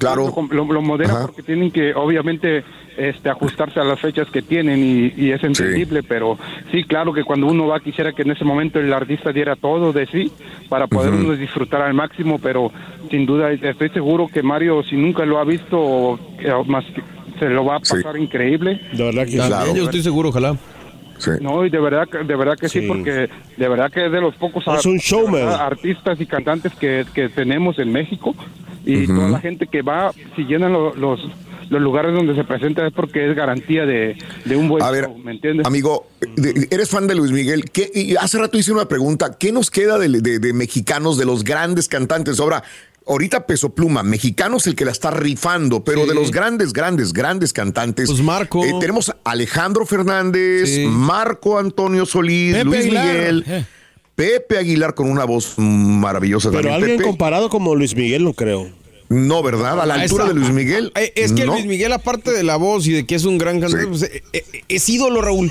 Claro. 0.00 0.32
Lo, 0.50 0.64
lo 0.72 0.82
modera 0.82 1.12
Ajá. 1.14 1.26
porque 1.26 1.42
tienen 1.42 1.70
que, 1.70 1.94
obviamente, 1.94 2.64
este, 2.96 3.28
ajustarse 3.30 3.78
a 3.78 3.84
las 3.84 4.00
fechas 4.00 4.28
que 4.30 4.42
tienen 4.42 4.82
y, 4.82 5.12
y 5.16 5.30
es 5.30 5.42
entendible, 5.44 6.02
pero 6.02 6.38
sí, 6.72 6.82
claro 6.84 7.12
que 7.12 7.22
cuando 7.22 7.46
uno 7.46 7.66
va 7.68 7.78
quisiera 7.80 8.12
que 8.12 8.22
en 8.22 8.32
ese 8.32 8.44
momento 8.44 8.80
el 8.80 8.92
artista 8.92 9.32
diera 9.32 9.54
todo 9.56 9.92
de 9.92 10.06
sí 10.06 10.32
para 10.68 10.86
poder 10.86 11.12
uno 11.14 11.34
disfrutar 11.36 11.82
al 11.82 11.94
máximo, 11.94 12.38
pero 12.38 12.72
sin 13.10 13.26
duda 13.26 13.52
estoy 13.52 13.90
seguro 13.90 14.26
que 14.28 14.42
Mario, 14.42 14.82
si 14.82 14.96
nunca 14.96 15.24
lo 15.24 15.38
ha 15.38 15.44
visto, 15.44 16.18
eh, 16.40 16.50
más 16.66 16.84
que- 16.86 17.02
se 17.38 17.48
lo 17.48 17.64
va 17.64 17.76
a 17.76 17.80
pasar 17.80 18.16
increíble. 18.18 18.80
De 18.92 19.04
verdad 19.04 19.24
que 19.24 19.76
yo 19.76 19.84
estoy 19.84 20.02
seguro, 20.02 20.30
ojalá. 20.30 20.56
No, 21.40 21.64
y 21.66 21.70
de 21.70 21.78
verdad, 21.78 22.08
que- 22.10 22.18
de 22.24 22.34
verdad 22.36 22.56
que 22.58 22.68
sí, 22.68 22.80
Sí. 22.80 22.86
porque 22.88 23.28
de 23.56 23.68
verdad 23.68 23.90
que 23.92 24.06
es 24.06 24.12
de 24.12 24.20
los 24.22 24.34
pocos 24.36 24.64
Es 24.66 24.86
un 24.86 24.96
showman. 24.96 25.32
de 25.34 25.44
verdad, 25.46 25.66
artistas 25.66 26.20
y 26.20 26.26
cantantes 26.26 26.74
que, 26.74 27.04
que 27.14 27.28
tenemos 27.28 27.78
en 27.78 27.92
México 27.92 28.34
y 28.84 29.06
toda 29.06 29.28
la 29.28 29.40
gente 29.40 29.66
que 29.66 29.82
va, 29.82 30.12
si 30.36 30.42
llenan 30.44 30.72
lo- 30.72 30.94
los, 30.94 31.20
los 31.68 31.80
lugares 31.80 32.12
donde 32.14 32.34
se 32.34 32.44
presenta 32.44 32.86
es 32.86 32.92
porque 32.92 33.30
es 33.30 33.36
garantía 33.36 33.84
de, 33.86 34.16
de 34.44 34.56
un 34.56 34.68
buen 34.68 34.82
A 34.82 34.90
ver, 34.90 35.04
show, 35.04 35.18
¿me 35.18 35.32
entiendes? 35.32 35.66
Amigo, 35.66 36.06
eres 36.70 36.88
fan 36.90 37.06
de 37.06 37.14
Luis 37.14 37.30
Miguel. 37.32 37.64
¿Qué, 37.70 37.90
y 37.94 38.16
hace 38.16 38.38
rato 38.38 38.58
hice 38.58 38.72
una 38.72 38.86
pregunta. 38.88 39.36
¿Qué 39.38 39.52
nos 39.52 39.70
queda 39.70 39.98
de, 39.98 40.08
de- 40.08 40.38
de 40.38 40.52
mexicanos, 40.52 41.16
de 41.18 41.26
los 41.26 41.44
grandes 41.44 41.86
cantantes? 41.88 42.40
Ahora, 42.40 42.62
ahorita 43.06 43.46
Peso 43.46 43.74
Pluma, 43.74 44.02
mexicano 44.02 44.56
es 44.56 44.66
el 44.66 44.74
que 44.74 44.84
la 44.84 44.90
está 44.92 45.10
rifando, 45.10 45.84
pero 45.84 46.02
Sí. 46.02 46.08
de 46.08 46.14
los 46.14 46.30
grandes, 46.30 46.72
grandes, 46.72 47.12
grandes 47.12 47.52
cantantes. 47.52 48.08
Pues 48.08 48.22
Marco. 48.22 48.64
eh, 48.64 48.74
tenemos 48.80 49.10
a 49.10 49.16
Alejandro 49.24 49.86
Fernández, 49.86 50.74
Sí. 50.74 50.86
Marco 50.88 51.58
Antonio 51.58 52.04
Solís, 52.06 52.54
Pepe 52.54 52.64
Luis. 52.64 52.84
Miguel, 52.86 53.44
Eh. 53.46 53.64
Pepe 54.20 54.58
Aguilar 54.58 54.94
con 54.94 55.10
una 55.10 55.24
voz 55.24 55.54
maravillosa 55.56 56.50
Pero 56.50 56.62
también. 56.64 56.74
alguien 56.74 56.96
Pepe, 56.98 57.08
comparado 57.08 57.48
como 57.48 57.74
Luis 57.74 57.94
Miguel, 57.96 58.22
no 58.24 58.34
creo. 58.34 58.68
no, 59.08 59.42
¿verdad? 59.42 59.80
A 59.80 59.86
la 59.86 59.94
altura 59.94 60.24
esa- 60.24 60.32
de 60.34 60.38
Luis 60.38 60.50
Miguel. 60.52 60.92
Eh, 60.94 61.12
Es 61.16 61.32
que 61.32 61.46
no. 61.46 61.54
Luis 61.54 61.64
Miguel, 61.66 61.90
aparte 61.92 62.30
de 62.30 62.42
la 62.42 62.56
voz 62.56 62.86
y 62.86 62.92
de 62.92 63.06
que 63.06 63.14
es 63.14 63.24
un 63.24 63.38
gran 63.38 63.60
cantante, 63.60 63.84
Sí. 63.84 63.88
pues, 63.88 64.02
eh, 64.02 64.22
eh, 64.34 64.44
es 64.68 64.88
ídolo, 64.90 65.22
Raúl. 65.22 65.50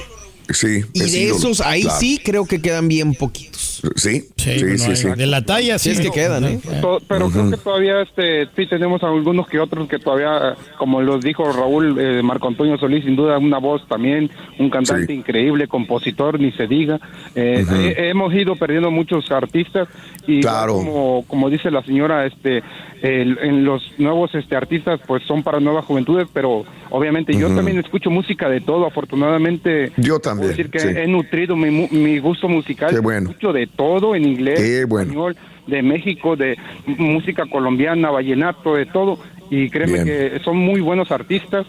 Sí. 0.54 0.84
Y 0.94 1.02
es 1.02 1.12
de 1.12 1.20
ídolo, 1.22 1.38
esos, 1.38 1.62
ahí 1.62 1.82
claro. 1.82 2.00
sí 2.00 2.20
creo 2.24 2.46
que 2.46 2.62
quedan 2.62 2.88
bien 2.88 3.16
poquitos. 3.16 3.69
Sí, 3.96 4.24
sí, 4.38 4.60
bueno, 4.62 4.78
sí, 4.78 4.92
eh, 4.92 4.96
sí. 4.96 5.10
De 5.16 5.26
la 5.26 5.44
talla, 5.44 5.78
sí. 5.80 5.92
Es 5.92 6.00
que 6.00 6.12
quedan, 6.12 6.44
¿eh? 6.46 6.60
To- 6.82 7.00
pero 7.08 7.30
creo 7.30 7.50
que 7.52 7.58
todavía 7.58 8.02
este 8.02 8.48
sí 8.56 8.68
tenemos 8.68 9.02
algunos 9.04 9.48
que 9.48 9.60
otros 9.60 9.88
que 9.88 10.00
todavía 10.00 10.56
como 10.78 11.02
los 11.02 11.22
dijo 11.22 11.52
Raúl 11.52 11.98
eh, 12.00 12.22
Marco 12.24 12.48
Antonio 12.48 12.78
Solís 12.78 13.04
sin 13.06 13.16
duda 13.16 13.38
una 13.38 13.58
voz 13.58 13.88
también 13.88 14.30
un 14.58 14.70
cantante 14.70 15.08
Sí. 15.08 15.14
increíble 15.14 15.68
compositor 15.68 16.40
ni 16.40 16.52
se 16.52 16.68
diga 16.68 17.00
Eh, 17.36 17.66
eh, 17.72 18.10
hemos 18.10 18.34
ido 18.34 18.56
perdiendo 18.56 18.92
muchos 18.92 19.30
artistas 19.32 19.88
y 20.28 20.42
Claro. 20.42 20.74
como 20.74 21.24
como 21.28 21.50
dice 21.50 21.72
la 21.72 21.82
señora 21.84 22.26
este 22.26 22.62
el- 23.02 23.38
en 23.42 23.64
los 23.64 23.82
nuevos 23.98 24.34
este 24.36 24.56
artistas 24.56 25.00
pues 25.08 25.24
son 25.24 25.42
para 25.44 25.60
nuevas 25.60 25.86
juventudes 25.86 26.28
pero 26.34 26.66
obviamente 26.90 27.34
yo 27.38 27.48
también 27.56 27.80
escucho 27.80 28.10
música 28.10 28.50
de 28.50 28.60
todo 28.62 28.86
afortunadamente 28.86 29.92
Yo 29.98 30.16
puedo 30.16 30.20
también. 30.22 30.50
decir 30.50 30.70
que 30.70 30.80
sí. 30.80 30.88
he 30.90 31.08
nutrido 31.08 31.56
mi, 31.56 31.70
mi 31.92 32.20
gusto 32.20 32.48
musical 32.50 32.92
Qué 32.92 33.00
bueno. 33.00 33.30
escucho 33.30 33.54
de 33.54 33.69
todo 33.76 34.16
en 34.16 34.26
inglés 34.26 34.88
bueno. 34.88 35.04
español, 35.12 35.38
de 35.68 35.82
México, 35.82 36.36
de 36.36 36.58
música 36.86 37.46
colombiana, 37.52 38.10
vallenato, 38.12 38.76
de 38.76 38.86
todo. 38.88 39.20
Y 39.52 39.70
créeme 39.70 40.04
Bien. 40.04 40.06
que 40.06 40.40
son 40.44 40.58
muy 40.58 40.80
buenos 40.82 41.12
artistas, 41.12 41.66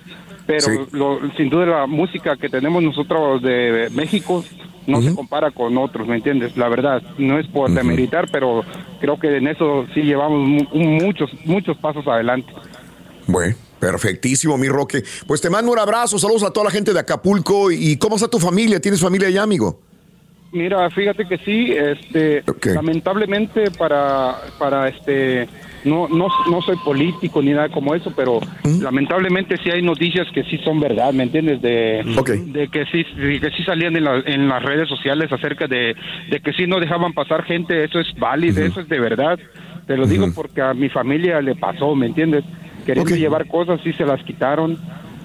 pero 0.46 0.60
Sí. 0.66 0.72
lo- 0.92 1.18
sin 1.36 1.48
duda 1.50 1.66
la 1.66 1.86
música 1.86 2.36
que 2.36 2.48
tenemos 2.48 2.82
nosotros 2.82 3.40
de 3.42 3.88
México 3.92 4.44
no 4.86 5.00
se 5.02 5.14
compara 5.14 5.50
con 5.52 5.78
otros, 5.78 6.08
¿me 6.08 6.16
entiendes? 6.16 6.56
La 6.56 6.68
verdad, 6.68 7.02
no 7.18 7.38
es 7.38 7.46
por 7.46 7.70
demeritar, 7.70 8.26
pero 8.32 8.64
creo 9.00 9.18
que 9.20 9.36
en 9.36 9.46
eso 9.46 9.86
sí 9.94 10.00
llevamos 10.02 10.46
mu- 10.48 10.66
muchos, 10.74 11.30
muchos 11.44 11.76
pasos 11.78 12.06
adelante. 12.08 12.52
Bueno, 13.26 13.54
perfectísimo, 13.78 14.58
mi 14.58 14.68
Roque. 14.68 15.02
Pues 15.26 15.40
te 15.40 15.48
mando 15.48 15.70
un 15.70 15.78
abrazo, 15.78 16.18
saludos 16.18 16.42
a 16.42 16.50
toda 16.52 16.64
la 16.64 16.70
gente 16.70 16.92
de 16.92 16.98
Acapulco. 16.98 17.70
¿Y 17.70 17.96
cómo 17.98 18.16
está 18.16 18.28
tu 18.28 18.38
familia? 18.40 18.80
¿Tienes 18.80 19.00
familia 19.00 19.28
allá, 19.28 19.42
amigo? 19.42 19.80
Mira, 20.52 20.90
fíjate 20.90 21.26
que 21.28 21.38
sí, 21.38 21.72
este, 21.72 22.42
lamentablemente 22.74 23.70
para, 23.70 24.34
para 24.58 24.88
este, 24.88 25.46
no, 25.84 26.08
no, 26.08 26.26
no 26.50 26.60
soy 26.62 26.76
político 26.84 27.40
ni 27.40 27.52
nada 27.52 27.68
como 27.68 27.94
eso, 27.94 28.12
pero 28.16 28.40
lamentablemente 28.80 29.56
sí 29.62 29.70
hay 29.70 29.80
noticias 29.80 30.26
que 30.34 30.42
sí 30.44 30.58
son 30.64 30.80
verdad, 30.80 31.12
¿me 31.12 31.22
entiendes? 31.22 31.62
De, 31.62 32.02
que 32.68 32.84
sí, 32.86 33.04
de 33.16 33.40
que 33.40 33.50
sí 33.56 33.62
salían 33.64 33.96
en, 33.96 34.04
la- 34.04 34.22
en 34.26 34.48
las 34.48 34.62
redes 34.62 34.88
sociales 34.88 35.30
acerca 35.32 35.66
de, 35.68 35.94
de 36.28 36.40
que 36.40 36.52
sí 36.52 36.66
no 36.66 36.80
dejaban 36.80 37.12
pasar 37.12 37.44
gente, 37.44 37.84
eso 37.84 38.00
es 38.00 38.12
válido, 38.18 38.60
eso 38.66 38.80
es 38.80 38.88
de 38.88 38.98
verdad. 38.98 39.38
Te 39.86 39.96
lo 39.96 40.06
digo 40.06 40.26
porque 40.34 40.62
a 40.62 40.74
mi 40.74 40.88
familia 40.88 41.40
le 41.40 41.54
pasó, 41.54 41.94
¿me 41.94 42.06
entiendes? 42.06 42.44
Queriendo 42.86 43.10
llevar 43.20 43.46
cosas, 43.46 43.80
sí 43.84 43.92
se 43.92 44.04
las 44.04 44.22
quitaron. 44.24 44.78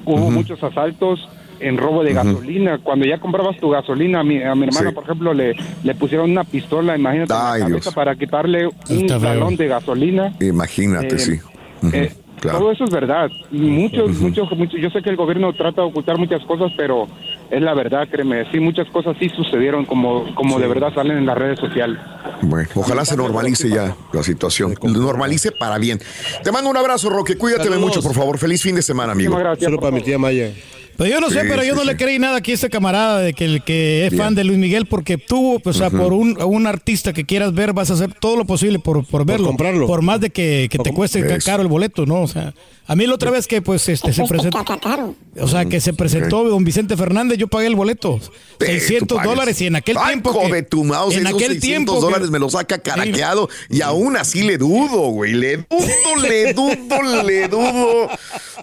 Hubo 0.06 0.18
muchos 0.36 0.64
asaltos 0.64 1.28
en 1.68 1.78
robo 1.78 2.04
de 2.04 2.14
gasolina. 2.14 2.80
Cuando 2.84 3.06
ya 3.06 3.20
comprabas 3.20 3.58
tu 3.58 3.70
gasolina, 3.70 4.20
a 4.20 4.24
mi, 4.24 4.42
a 4.42 4.54
mi 4.56 4.66
hermana, 4.68 4.90
Sí. 4.90 4.96
por 4.96 5.04
ejemplo, 5.04 5.34
le, 5.34 5.56
le 5.84 5.96
pusieron 5.96 6.32
una 6.32 6.44
pistola, 6.44 6.98
imagínate, 6.98 7.34
en 7.34 7.40
la 7.40 7.52
Ay, 7.54 7.62
cabeza 7.62 7.80
Dios. 7.84 7.94
para 7.96 8.16
quitarle 8.16 8.68
un 8.90 9.08
galón 9.08 9.56
de 9.56 9.68
gasolina. 9.68 10.34
Imagínate, 10.40 11.16
Eh, 11.16 11.20
sí. 11.20 11.34
Ujú, 11.82 11.96
Eh, 11.96 12.12
claro. 12.40 12.60
Todo 12.60 12.72
eso 12.72 12.84
es 12.86 12.90
verdad. 12.92 13.30
Muchos, 13.52 14.10
muchos, 14.20 14.50
muchos, 14.58 14.80
yo 14.80 14.90
sé 14.90 15.02
que 15.02 15.10
el 15.10 15.16
gobierno 15.16 15.52
trata 15.54 15.82
de 15.82 15.88
ocultar 15.88 16.18
muchas 16.18 16.44
cosas, 16.46 16.72
pero 16.78 17.08
es 17.50 17.62
la 17.62 17.74
verdad, 17.74 18.08
créeme. 18.10 18.50
Sí, 18.52 18.60
muchas 18.60 18.88
cosas 18.90 19.16
sí 19.20 19.30
sucedieron 19.30 19.86
como, 19.86 20.34
como 20.36 20.60
de 20.60 20.68
verdad 20.68 20.94
salen 20.94 21.18
en 21.18 21.26
las 21.26 21.38
redes 21.38 21.60
sociales. 21.60 21.98
Bueno, 22.42 22.68
ojalá 22.76 23.06
se 23.06 23.16
normalice 23.18 23.70
ya 23.70 23.96
la 24.14 24.24
situación. 24.24 24.76
Normalice 24.84 25.52
para 25.52 25.78
bien. 25.78 26.00
Te 26.44 26.52
mando 26.52 26.70
un 26.70 26.78
abrazo, 26.78 27.10
Roque. 27.10 27.38
Cuídate 27.38 27.64
Saludos. 27.66 27.82
mucho, 27.82 28.02
por 28.02 28.14
favor. 28.14 28.38
Feliz 28.38 28.62
fin 28.62 28.76
de 28.76 28.82
semana, 28.82 29.14
amigo. 29.14 29.36
Gracias. 29.38 29.64
Solo 29.66 29.80
para 29.80 29.92
mi 29.92 30.02
tía 30.02 30.18
Maya. 30.20 30.52
Pero 30.98 31.10
yo 31.10 31.20
no 31.22 31.30
sé, 31.30 31.42
Sí, 31.42 31.48
pero 31.50 31.64
yo 31.64 31.72
sí, 31.74 31.76
no 31.76 31.82
sí. 31.82 31.88
le 31.88 31.98
creí 31.98 32.20
nada 32.20 32.38
aquí 32.38 32.52
a 32.52 32.54
este 32.56 32.70
camarada 32.70 33.20
de 33.20 33.34
que 33.34 33.46
el 33.46 33.64
que 33.64 34.06
es 34.06 34.12
Bien. 34.12 34.24
fan 34.24 34.36
de 34.36 34.44
Luis 34.44 34.58
Miguel 34.58 34.86
porque 34.86 35.18
tuvo, 35.18 35.60
pues, 35.60 35.76
o 35.76 35.80
sea, 35.80 35.90
por 35.90 36.14
un, 36.14 36.42
un 36.42 36.68
artista 36.68 37.14
que 37.14 37.26
quieras 37.26 37.54
ver, 37.54 37.74
vas 37.74 37.92
a 37.92 37.96
hacer 37.96 38.14
todo 38.14 38.38
lo 38.38 38.46
posible 38.46 38.80
por, 38.80 39.06
por 39.06 39.26
verlo. 39.26 39.48
comprarlo. 39.48 39.88
Por 39.88 40.02
más 40.02 40.22
de 40.22 40.30
que, 40.30 40.68
que 40.72 40.78
te 40.80 40.94
cueste 40.94 41.20
Eso. 41.20 41.46
caro 41.46 41.62
el 41.62 41.68
boleto, 41.68 42.06
¿no? 42.06 42.22
O 42.22 42.28
sea, 42.28 42.54
a 42.88 42.96
mí 42.96 43.08
la 43.08 43.16
otra 43.16 43.32
vez 43.32 43.48
que 43.48 43.62
pues 43.62 43.90
este 43.90 44.14
se 44.14 44.24
presentó, 44.26 44.58
Caca 44.64 44.80
caro. 44.80 45.16
o 45.40 45.48
sea, 45.48 45.66
que 45.66 45.82
se 45.82 45.92
presentó 45.94 46.44
don 46.44 46.64
Vicente 46.64 46.96
Fernández, 46.96 47.38
yo 47.38 47.48
pagué 47.48 47.68
el 47.68 47.76
boleto. 47.76 48.20
Eh, 48.60 48.66
600 48.80 49.08
tú 49.08 49.16
pagues. 49.16 49.30
dólares 49.32 49.62
y 49.62 49.68
en 49.68 49.76
aquel 49.76 49.98
Ay, 50.00 50.14
tiempo 50.22 50.40
que- 50.40 50.54
de 50.54 50.64
tu 50.64 50.84
mouse, 50.84 51.16
en 51.16 51.26
aquel 51.28 51.54
600 51.54 51.62
tiempo 51.62 51.96
que- 51.96 52.00
dólares 52.02 52.30
me 52.30 52.40
los 52.40 52.52
saca 52.54 52.78
caraqueado 52.78 53.50
y 53.70 53.82
aún 53.82 54.16
así 54.18 54.44
le 54.44 54.58
dudo, 54.58 55.10
güey. 55.10 55.34
Le 55.34 55.58
dudo, 55.58 56.22
le 56.22 56.54
dudo, 56.54 57.24
le 57.24 57.48
dudo. 57.48 58.10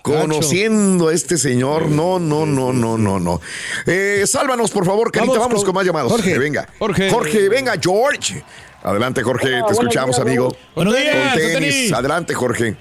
Conociendo 0.02 1.08
a 1.08 1.14
este 1.14 1.36
señor, 1.38 1.88
no, 1.88 2.18
no, 2.22 2.46
no, 2.46 2.72
no, 2.72 2.96
no, 2.96 3.18
no. 3.20 3.40
Eh, 3.86 4.22
sálvanos, 4.26 4.70
por 4.70 4.86
favor, 4.86 5.10
Carita, 5.12 5.38
Vamos 5.38 5.56
con, 5.56 5.66
con 5.66 5.74
más 5.74 5.84
llamados. 5.84 6.10
Jorge. 6.12 6.38
Venga. 6.38 6.66
Jorge. 6.78 7.10
Jorge, 7.10 7.48
venga, 7.48 7.74
George. 7.80 8.42
Adelante, 8.82 9.22
Jorge, 9.22 9.48
te 9.66 9.72
escuchamos, 9.72 10.18
amigo. 10.18 10.54
Buenos 10.74 10.96
días, 10.96 11.14
Con 11.14 11.38
tenis. 11.38 11.54
tenis. 11.54 11.92
Adelante, 11.92 12.34
Jorge. 12.34 12.76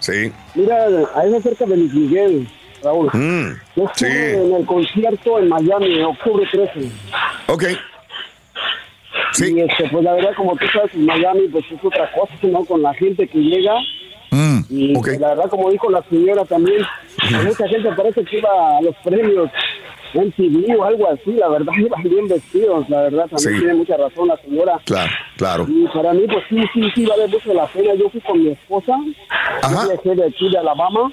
Sí. 0.00 0.32
Mira, 0.54 0.86
ahí 1.14 1.34
acerca 1.34 1.64
de 1.66 1.76
Luis 1.76 1.92
Miguel, 1.94 2.48
Raúl. 2.82 3.10
Mm, 3.12 3.60
Yo 3.76 3.90
sí. 3.94 4.06
en 4.06 4.54
el 4.54 4.66
concierto 4.66 5.38
en 5.38 5.48
Miami, 5.48 5.98
en 5.98 6.04
octubre 6.04 6.46
13. 6.50 6.90
Ok. 7.48 7.64
Sí. 9.32 9.54
Y 9.54 9.60
este, 9.60 9.88
pues 9.90 10.04
la 10.04 10.12
verdad, 10.14 10.30
como 10.36 10.56
tú 10.56 10.66
sabes, 10.72 10.92
en 10.94 11.06
Miami, 11.06 11.48
pues 11.48 11.64
es 11.70 11.78
otra 11.84 12.10
cosa, 12.12 12.32
¿no? 12.42 12.64
Con 12.64 12.82
la 12.82 12.92
gente 12.94 13.26
que 13.28 13.38
llega. 13.38 13.74
Y 14.70 14.94
la 15.18 15.28
verdad, 15.30 15.50
como 15.50 15.70
dijo 15.70 15.90
la 15.90 16.02
señora 16.08 16.44
también, 16.44 16.82
mucha 17.44 17.68
gente 17.68 17.90
parece 17.96 18.24
que 18.24 18.38
iba 18.38 18.78
a 18.78 18.80
los 18.82 18.94
premios 19.04 19.50
MTV 20.14 20.78
o 20.78 20.84
algo 20.84 21.10
así. 21.10 21.32
La 21.32 21.48
verdad, 21.48 21.72
iban 21.78 22.02
bien 22.04 22.28
vestidos. 22.28 22.88
La 22.88 23.02
verdad, 23.02 23.26
también 23.28 23.54
Sí. 23.54 23.58
tiene 23.58 23.74
mucha 23.74 23.96
razón 23.96 24.28
la 24.28 24.36
señora. 24.38 24.78
Claro, 24.84 25.10
claro. 25.36 25.66
Y 25.68 25.86
para 25.88 26.12
mí, 26.12 26.22
pues 26.26 26.44
sí, 26.48 26.62
sí, 26.72 26.82
sí, 26.94 27.06
vale 27.06 27.26
mucho 27.26 27.52
la 27.52 27.66
pena. 27.66 27.94
Yo 27.94 28.08
fui 28.10 28.20
con 28.20 28.42
mi 28.42 28.50
esposa. 28.50 28.96
Ajá. 29.62 29.88
Yo 30.04 30.14
de 30.14 30.24
aquí 30.26 30.48
de 30.48 30.58
Alabama. 30.58 31.10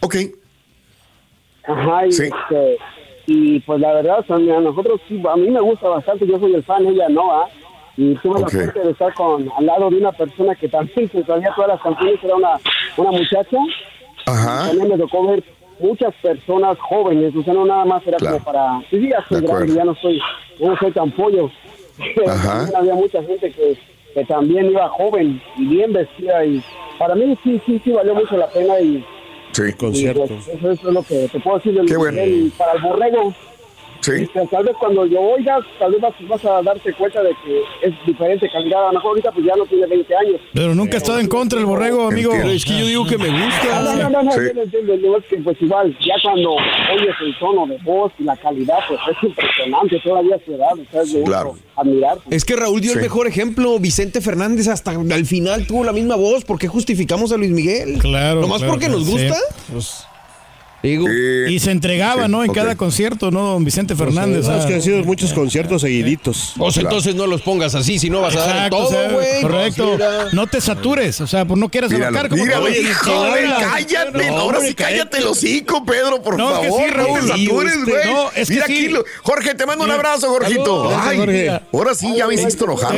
Ok. 0.00 0.16
Ajá, 1.66 2.06
y, 2.06 2.12
Sí. 2.12 2.24
este, 2.24 2.78
y 3.26 3.60
pues 3.60 3.80
la 3.80 3.92
verdad, 3.92 4.24
a 4.26 4.38
nosotros 4.38 5.00
sí, 5.06 5.20
a 5.30 5.36
mí 5.36 5.50
me 5.50 5.60
gusta 5.60 5.88
bastante, 5.88 6.26
yo 6.26 6.38
soy 6.38 6.54
el 6.54 6.62
fan, 6.62 6.86
ella 6.86 7.08
no, 7.10 7.30
¿ah? 7.30 7.46
Y 7.96 8.14
tuve 8.16 8.40
la 8.40 8.48
suerte 8.48 8.78
de 8.80 8.90
estar 8.92 9.12
con, 9.14 9.50
al 9.58 9.66
lado 9.66 9.90
de 9.90 9.96
una 9.98 10.12
persona 10.12 10.54
que 10.54 10.68
también 10.68 11.08
se 11.12 11.22
sabía 11.24 11.52
todas 11.54 11.68
las 11.72 11.82
canciones, 11.82 12.22
era 12.24 12.36
una, 12.36 12.58
una 12.96 13.10
muchacha. 13.12 13.56
Ajá. 14.26 14.68
También 14.68 14.88
me 14.88 14.98
tocó 14.98 15.26
ver 15.28 15.42
muchas 15.80 16.14
personas 16.22 16.76
jóvenes, 16.80 17.34
o 17.36 17.42
sea, 17.42 17.54
no 17.54 17.64
nada 17.64 17.84
más 17.84 18.06
era 18.06 18.16
Claro. 18.18 18.38
como 18.38 18.44
para, 18.52 18.80
sí, 18.90 18.98
sí, 19.00 19.08
ya 19.10 19.24
soy 19.28 19.40
grande, 19.42 19.74
ya 19.74 19.84
no 19.84 19.94
soy, 19.96 20.20
no 20.60 20.76
soy 20.78 20.90
tan 20.92 21.10
pollo. 21.12 21.50
Pero 22.14 22.28
Ajá. 22.30 22.52
también 22.58 22.76
había 22.76 22.94
mucha 22.94 23.22
gente 23.22 23.50
que, 23.52 23.76
que 24.14 24.24
también 24.24 24.66
iba 24.70 24.88
joven 24.88 25.40
y 25.56 25.66
bien 25.66 25.92
vestida 25.92 26.44
y 26.44 26.62
para 26.98 27.14
mí 27.14 27.38
sí, 27.44 27.60
sí, 27.64 27.80
sí 27.84 27.92
valió 27.92 28.14
mucho 28.14 28.36
la 28.36 28.48
pena 28.48 28.80
y, 28.80 29.04
Sí, 29.52 29.62
y, 29.68 29.72
concierto. 29.72 30.26
pues, 30.26 30.48
eso, 30.48 30.70
eso 30.72 30.88
es 30.88 30.94
lo 30.94 31.02
que 31.02 31.28
te 31.28 31.40
puedo 31.40 31.56
decir 31.58 31.74
del 31.74 31.86
Qué 31.86 31.96
bueno. 31.96 32.20
Y 32.24 32.52
para 32.58 32.72
el 32.72 32.82
borrego, 32.82 33.32
Sí. 34.00 34.12
este, 34.22 34.46
tal 34.46 34.64
vez 34.64 34.74
cuando 34.78 35.04
lo 35.04 35.20
oigas, 35.20 35.60
tal 35.78 35.92
vez 35.92 36.00
vas, 36.00 36.12
vas 36.28 36.44
a 36.44 36.62
darte 36.62 36.92
cuenta 36.94 37.22
de 37.22 37.30
que 37.44 37.60
es 37.88 37.94
diferente 38.06 38.48
calidad. 38.50 38.84
A 38.84 38.86
lo 38.88 38.92
mejor 38.94 39.08
ahorita 39.10 39.32
pues 39.32 39.46
ya 39.46 39.56
no 39.56 39.66
tiene 39.66 39.86
20 39.86 40.16
años. 40.16 40.40
Pero 40.54 40.74
nunca 40.74 40.94
he 40.94 40.98
estado 40.98 41.18
en 41.18 41.28
contra 41.28 41.58
del 41.58 41.66
borrego, 41.66 42.06
amigo. 42.08 42.30
Entiendo. 42.32 42.54
Es 42.54 42.64
que 42.64 42.78
yo 42.78 42.86
digo 42.86 43.06
que 43.06 43.18
me 43.18 43.28
No, 43.28 43.44
gusta. 43.44 43.82
no, 43.82 44.10
no, 44.10 44.22
no, 44.22 44.32
Sí. 44.32 44.38
yo 44.48 44.54
lo 44.54 44.62
entiendo, 44.62 44.94
yo 44.96 45.16
es 45.16 45.24
que 45.26 45.36
pues 45.38 45.56
igual, 45.60 45.96
ya 46.00 46.14
cuando 46.22 46.52
oyes 46.54 47.14
el 47.20 47.38
tono 47.38 47.66
de 47.66 47.78
voz 47.78 48.12
y 48.18 48.22
la 48.24 48.36
calidad, 48.36 48.78
pues 48.88 49.00
es 49.10 49.22
impresionante 49.28 50.00
todavía 50.04 50.36
a 50.36 50.44
su 50.44 50.54
edad, 50.54 50.72
o 50.72 50.90
sea, 50.90 51.02
es 51.02 51.12
de 51.12 51.22
Claro. 51.24 51.56
admirar. 51.76 52.18
Es 52.30 52.44
que 52.44 52.56
Raúl 52.56 52.80
dio 52.80 52.92
Sí. 52.92 52.98
el 52.98 53.02
mejor 53.02 53.26
ejemplo. 53.26 53.78
Vicente 53.78 54.20
Fernández 54.20 54.68
hasta 54.68 54.90
al 54.92 55.26
final 55.26 55.66
tuvo 55.66 55.84
la 55.84 55.92
misma 55.92 56.16
voz. 56.16 56.44
¿Por 56.44 56.58
qué 56.58 56.68
justificamos 56.68 57.32
a 57.32 57.36
Luis 57.36 57.50
Miguel? 57.50 57.98
Claro, 57.98 58.40
Nomás 58.40 58.58
claro, 58.58 58.72
porque 58.72 58.88
nos 58.88 59.04
sí. 59.04 59.12
gusta. 59.12 59.36
Pues, 59.72 60.04
digo, 60.82 61.06
Y 61.48 61.58
se 61.58 61.70
entregaba, 61.70 62.26
Sí, 62.26 62.30
¿no? 62.30 62.44
En 62.44 62.52
cada 62.52 62.76
concierto, 62.76 63.30
¿no? 63.30 63.52
Don 63.54 63.64
Vicente 63.64 63.94
Fernández. 63.94 64.46
No, 64.46 64.56
es 64.56 64.66
que 64.66 64.72
ah. 64.74 64.76
han 64.76 64.82
sido 64.82 65.02
muchos 65.04 65.32
conciertos 65.32 65.82
seguiditos. 65.82 66.52
pues 66.56 66.76
entonces 66.76 67.14
no 67.14 67.26
los 67.26 67.42
pongas 67.42 67.74
así, 67.74 67.98
si 67.98 68.10
no 68.10 68.20
vas 68.20 68.36
a 68.36 68.40
dar 68.40 68.48
Exacto, 68.56 68.76
o 68.76 68.80
todo, 68.88 68.90
sea, 69.20 69.40
correcto. 69.42 69.84
Pues, 69.86 69.98
mira. 69.98 70.24
No 70.32 70.46
te 70.46 70.60
satures, 70.60 71.20
o 71.20 71.26
sea, 71.26 71.44
pues 71.44 71.58
no 71.58 71.68
quieras 71.68 71.90
Míralo, 71.90 72.08
abarcar 72.18 72.30
como 72.30 72.44
míralo, 72.44 72.64
Oye, 72.66 72.82
cállate, 73.60 74.26
No, 74.30 74.38
ahora 74.38 74.58
hombre, 74.58 74.68
sí 74.70 74.74
cállate 74.74 75.18
el 75.18 75.26
hocico, 75.26 75.84
Pedro, 75.84 76.22
por 76.22 76.36
No, 76.36 76.52
es 76.54 76.60
que 76.60 76.66
favor. 76.68 76.82
sí, 76.84 76.90
Raúl, 76.90 77.20
no 77.20 77.20
te 77.20 77.28
satures, 77.40 77.84
güey. 77.84 78.06
no, 78.12 78.30
es 78.34 78.48
que 78.48 78.54
Mira 78.54 78.66
sí. 78.66 78.72
aquí, 78.72 78.88
lo- 78.88 79.04
Jorge, 79.22 79.54
te 79.54 79.66
mando 79.66 79.84
un 79.84 79.90
abrazo, 79.90 80.28
Jorgito. 80.28 80.90
Ay, 80.98 81.18
Jorge. 81.18 81.60
ahora 81.72 81.94
sí 81.94 82.14
ya 82.16 82.26
me 82.26 82.34
hiciste 82.34 82.64
enojar. 82.64 82.94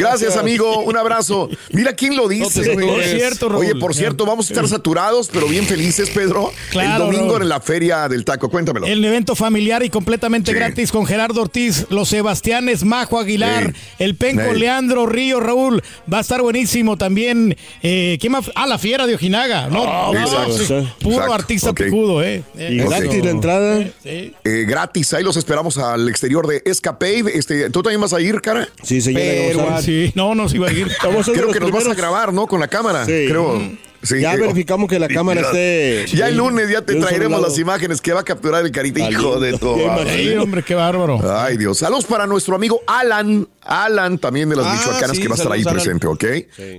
Gracias, 0.00 0.36
amigo. 0.36 0.80
Un 0.82 0.96
abrazo. 0.96 1.48
Mira 1.72 1.92
quién 1.94 2.16
lo 2.16 2.28
dice, 2.28 2.64
satures. 2.64 2.86
Por 2.90 3.02
cierto, 3.04 3.48
Raúl. 3.48 3.64
Oye, 3.64 3.74
por 3.76 3.94
cierto, 3.94 4.26
vamos 4.26 4.48
a 4.50 4.52
estar 4.52 4.68
saturados, 4.68 5.28
pero 5.32 5.46
bien 5.46 5.64
felices, 5.66 6.10
Pedro. 6.10 6.52
Claro, 6.70 7.04
el 7.04 7.10
domingo 7.12 7.32
Raúl. 7.34 7.42
en 7.42 7.48
la 7.48 7.60
feria 7.60 8.08
del 8.08 8.24
taco. 8.24 8.48
Cuéntamelo. 8.50 8.86
El 8.86 9.04
evento 9.04 9.34
familiar 9.34 9.82
y 9.82 9.90
completamente 9.90 10.50
Sí. 10.52 10.56
gratis 10.56 10.90
con 10.92 11.06
Gerardo 11.06 11.42
Ortiz, 11.42 11.86
los 11.90 12.08
Sebastianes, 12.08 12.84
Majo 12.84 13.18
Aguilar, 13.18 13.72
Sí. 13.74 13.94
el 13.98 14.16
Penco, 14.16 14.52
Sí. 14.54 14.58
Leandro, 14.60 15.06
Río, 15.06 15.40
Raúl. 15.40 15.82
Va 16.12 16.18
a 16.18 16.20
estar 16.22 16.42
buenísimo 16.42 16.96
también. 16.96 17.56
Eh, 17.82 18.18
¿Quién 18.20 18.32
más? 18.32 18.50
Ah, 18.54 18.66
la 18.66 18.78
fiera 18.78 19.06
de 19.06 19.14
Ojinaga. 19.14 19.68
No, 19.68 20.12
no, 20.12 20.18
exacto, 20.18 20.52
sí, 20.52 20.62
exacto. 20.62 20.94
puro 21.00 21.14
Exacto, 21.16 21.34
artista 21.34 21.72
picudo, 21.72 22.22
¿eh? 22.22 22.42
Eh, 22.56 22.68
Y 22.72 22.76
gratis 22.78 23.24
la 23.24 23.30
entrada. 23.30 23.84
sí. 24.02 24.34
Eh, 24.44 24.64
gratis, 24.66 25.12
ahí 25.14 25.22
los 25.22 25.36
esperamos 25.36 25.78
al 25.78 26.08
exterior 26.08 26.46
de 26.46 26.62
Escapade. 26.64 27.24
Este, 27.34 27.70
¿Tú 27.70 27.82
también 27.82 28.00
vas 28.00 28.12
a 28.12 28.20
ir, 28.20 28.40
cara? 28.40 28.68
Sí, 28.82 29.00
señora 29.00 29.24
Pero. 29.24 29.58
Sí, 29.90 30.12
no, 30.14 30.36
no 30.36 30.48
se 30.48 30.54
iba 30.56 30.68
a 30.68 30.72
ir. 30.72 30.88
Vamos 31.02 31.22
a 31.22 31.24
ser 31.24 31.34
Creo 31.34 31.52
que 31.52 31.58
nos 31.58 31.72
vas 31.72 31.88
a 31.88 31.94
grabar, 31.94 32.32
¿no? 32.32 32.46
Con 32.46 32.60
la 32.60 32.68
cámara. 32.68 33.04
Sí. 33.04 33.26
Creo. 33.28 33.60
Sí, 34.02 34.20
Ya 34.20 34.34
verificamos 34.36 34.88
que 34.88 34.98
la 34.98 35.08
cámara 35.08 35.40
esté. 35.42 36.06
Ya 36.16 36.28
el 36.28 36.36
lunes 36.36 36.70
ya 36.70 36.80
te 36.82 36.94
traeremos 36.94 37.42
las 37.42 37.58
imágenes 37.58 38.00
que 38.00 38.12
va 38.12 38.20
a 38.20 38.22
capturar 38.22 38.64
el 38.64 38.70
carita, 38.70 39.10
hijo 39.10 39.38
de 39.40 39.58
todo. 39.58 39.76
Sí, 40.08 40.30
hombre, 40.36 40.62
qué 40.62 40.74
bárbaro. 40.76 41.18
Ay, 41.38 41.56
Dios. 41.58 41.78
Saludos 41.78 42.04
para 42.06 42.26
nuestro 42.26 42.54
amigo 42.54 42.80
Alan. 42.86 43.46
Alan, 43.62 44.16
también 44.18 44.48
de 44.48 44.56
las 44.56 44.66
Ah, 44.66 44.74
Michoacanas, 44.74 45.16
sí, 45.16 45.22
que 45.22 45.28
va 45.28 45.34
a 45.34 45.38
estar 45.38 45.52
ahí 45.52 45.62
Alan. 45.62 45.74
presente, 45.74 46.06
¿ok? 46.06 46.24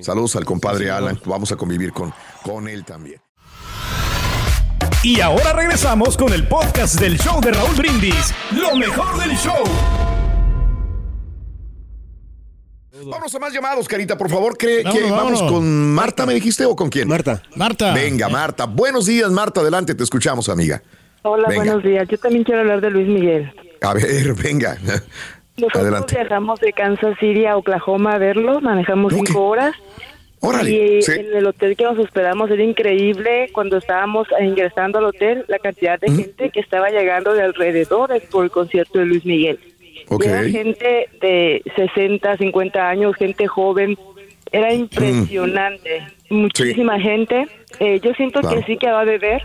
Saludos 0.02 0.36
al 0.38 0.46
compadre 0.46 0.90
Alan. 0.90 1.20
Vamos 1.26 1.52
a 1.52 1.58
convivir 1.58 1.92
con, 1.92 2.12
con 2.44 2.68
él 2.68 2.86
también. 2.86 3.22
Y 5.04 5.20
ahora 5.20 5.54
regresamos 5.54 6.16
con 6.18 6.32
el 6.34 6.48
podcast 6.48 7.00
del 7.00 7.20
show 7.20 7.42
de 7.42 7.52
Raúl 7.52 7.76
Brindis. 7.76 8.34
Lo 8.52 8.76
mejor 8.76 9.20
del 9.20 9.36
show. 9.38 9.64
Vamos 13.06 13.34
a 13.34 13.40
más 13.40 13.54
llamados, 13.54 13.88
Carita, 13.88 14.18
por 14.18 14.30
favor. 14.30 14.58
¿Cree 14.58 14.84
Vámonos, 14.84 15.04
que 15.04 15.12
vamos 15.12 15.44
con 15.44 15.94
Marta, 15.94 16.26
me 16.26 16.34
dijiste, 16.34 16.66
o 16.66 16.76
con 16.76 16.90
quién? 16.90 17.08
Marta. 17.08 17.42
Marta. 17.56 17.94
Venga, 17.94 18.30
Marta. 18.30 18.66
Buenos 18.66 19.06
días, 19.06 19.32
Marta. 19.32 19.62
Adelante, 19.62 19.96
te 19.96 20.04
escuchamos, 20.04 20.50
amiga. 20.50 20.82
Hola, 21.24 21.48
Venga. 21.48 21.64
buenos 21.64 21.84
días. 21.84 22.08
Yo 22.08 22.18
también 22.18 22.44
quiero 22.44 22.62
hablar 22.62 22.82
de 22.82 22.90
Luis 22.90 23.08
Miguel. 23.08 23.52
A 23.82 23.94
ver, 23.94 24.34
venga. 24.34 24.78
Nosotros 25.58 25.82
Adelante. 25.84 26.16
viajamos 26.16 26.60
de 26.60 26.74
Kansas 26.74 27.18
City 27.20 27.46
a 27.46 27.58
Oklahoma 27.58 28.14
a 28.14 28.18
verlo, 28.18 28.62
manejamos 28.62 29.14
cinco 29.14 29.48
horas. 29.48 29.76
Órale. 30.40 30.72
Y 30.98 31.02
Sí. 31.04 31.12
en 31.12 31.36
el 31.36 31.46
hotel 31.46 31.76
que 31.78 31.84
nos 31.84 32.00
hospedamos 32.00 32.50
era 32.50 32.64
increíble. 32.64 33.50
Cuando 33.54 33.78
estábamos 33.78 34.28
ingresando 34.42 34.98
al 34.98 35.06
hotel, 35.06 35.46
la 35.48 35.60
cantidad 35.60 36.00
de 36.00 36.10
gente 36.12 36.50
que 36.50 36.60
estaba 36.60 36.90
llegando 36.90 37.34
de 37.34 37.44
alrededores 37.44 38.24
por 38.24 38.44
el 38.46 38.50
concierto 38.50 38.98
de 38.98 39.06
Luis 39.06 39.24
Miguel. 39.24 39.60
Ok. 40.08 40.26
Era 40.26 40.44
gente 40.44 41.08
de 41.22 41.62
60, 41.76 42.38
50 42.38 42.90
años, 42.90 43.16
gente 43.16 43.48
joven. 43.48 43.98
Era 44.52 44.74
impresionante. 44.74 46.04
Muchísima 46.30 47.00
gente. 47.00 47.48
Eh, 47.80 48.00
yo 48.02 48.14
siento 48.14 48.42
Claro. 48.42 48.58
que 48.60 48.64
sí 48.66 48.78
que 48.78 48.90
va 48.92 49.02
a 49.02 49.06
beber. 49.06 49.42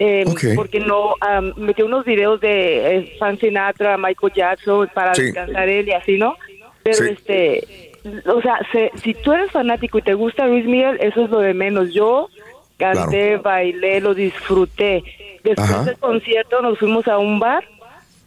eh, 0.00 0.24
Ok. 0.26 0.40
Porque 0.56 0.80
no 0.80 1.14
am, 1.20 1.52
metió 1.56 1.86
unos 1.86 2.04
videos 2.04 2.40
de 2.40 2.96
eh, 2.96 3.14
Frank 3.18 3.38
Sinatra, 3.38 3.96
Michael 3.96 4.32
Jackson 4.34 4.90
para 4.92 5.14
Sí. 5.14 5.22
descansar 5.22 5.68
él 5.68 5.86
y 5.88 5.92
así, 5.92 6.18
¿no? 6.18 6.34
Pero 6.82 6.96
Sí. 6.96 7.04
este, 7.12 7.92
o 8.26 8.42
sea, 8.42 8.58
se- 8.72 8.90
si 9.02 9.14
tú 9.14 9.32
eres 9.32 9.52
fanático 9.52 9.98
y 9.98 10.02
te 10.02 10.14
gusta 10.14 10.46
Luis 10.48 10.64
Miguel, 10.66 10.98
eso 11.00 11.24
es 11.24 11.30
lo 11.30 11.38
de 11.38 11.54
menos. 11.54 11.94
Yo 11.94 12.28
canté, 12.76 13.36
bailé, 13.36 14.00
lo 14.00 14.14
disfruté. 14.14 15.04
Después 15.44 15.70
Ajá. 15.70 15.84
del 15.84 15.96
concierto 15.98 16.60
nos 16.60 16.76
fuimos 16.78 17.06
a 17.06 17.18
un 17.18 17.38
bar 17.38 17.64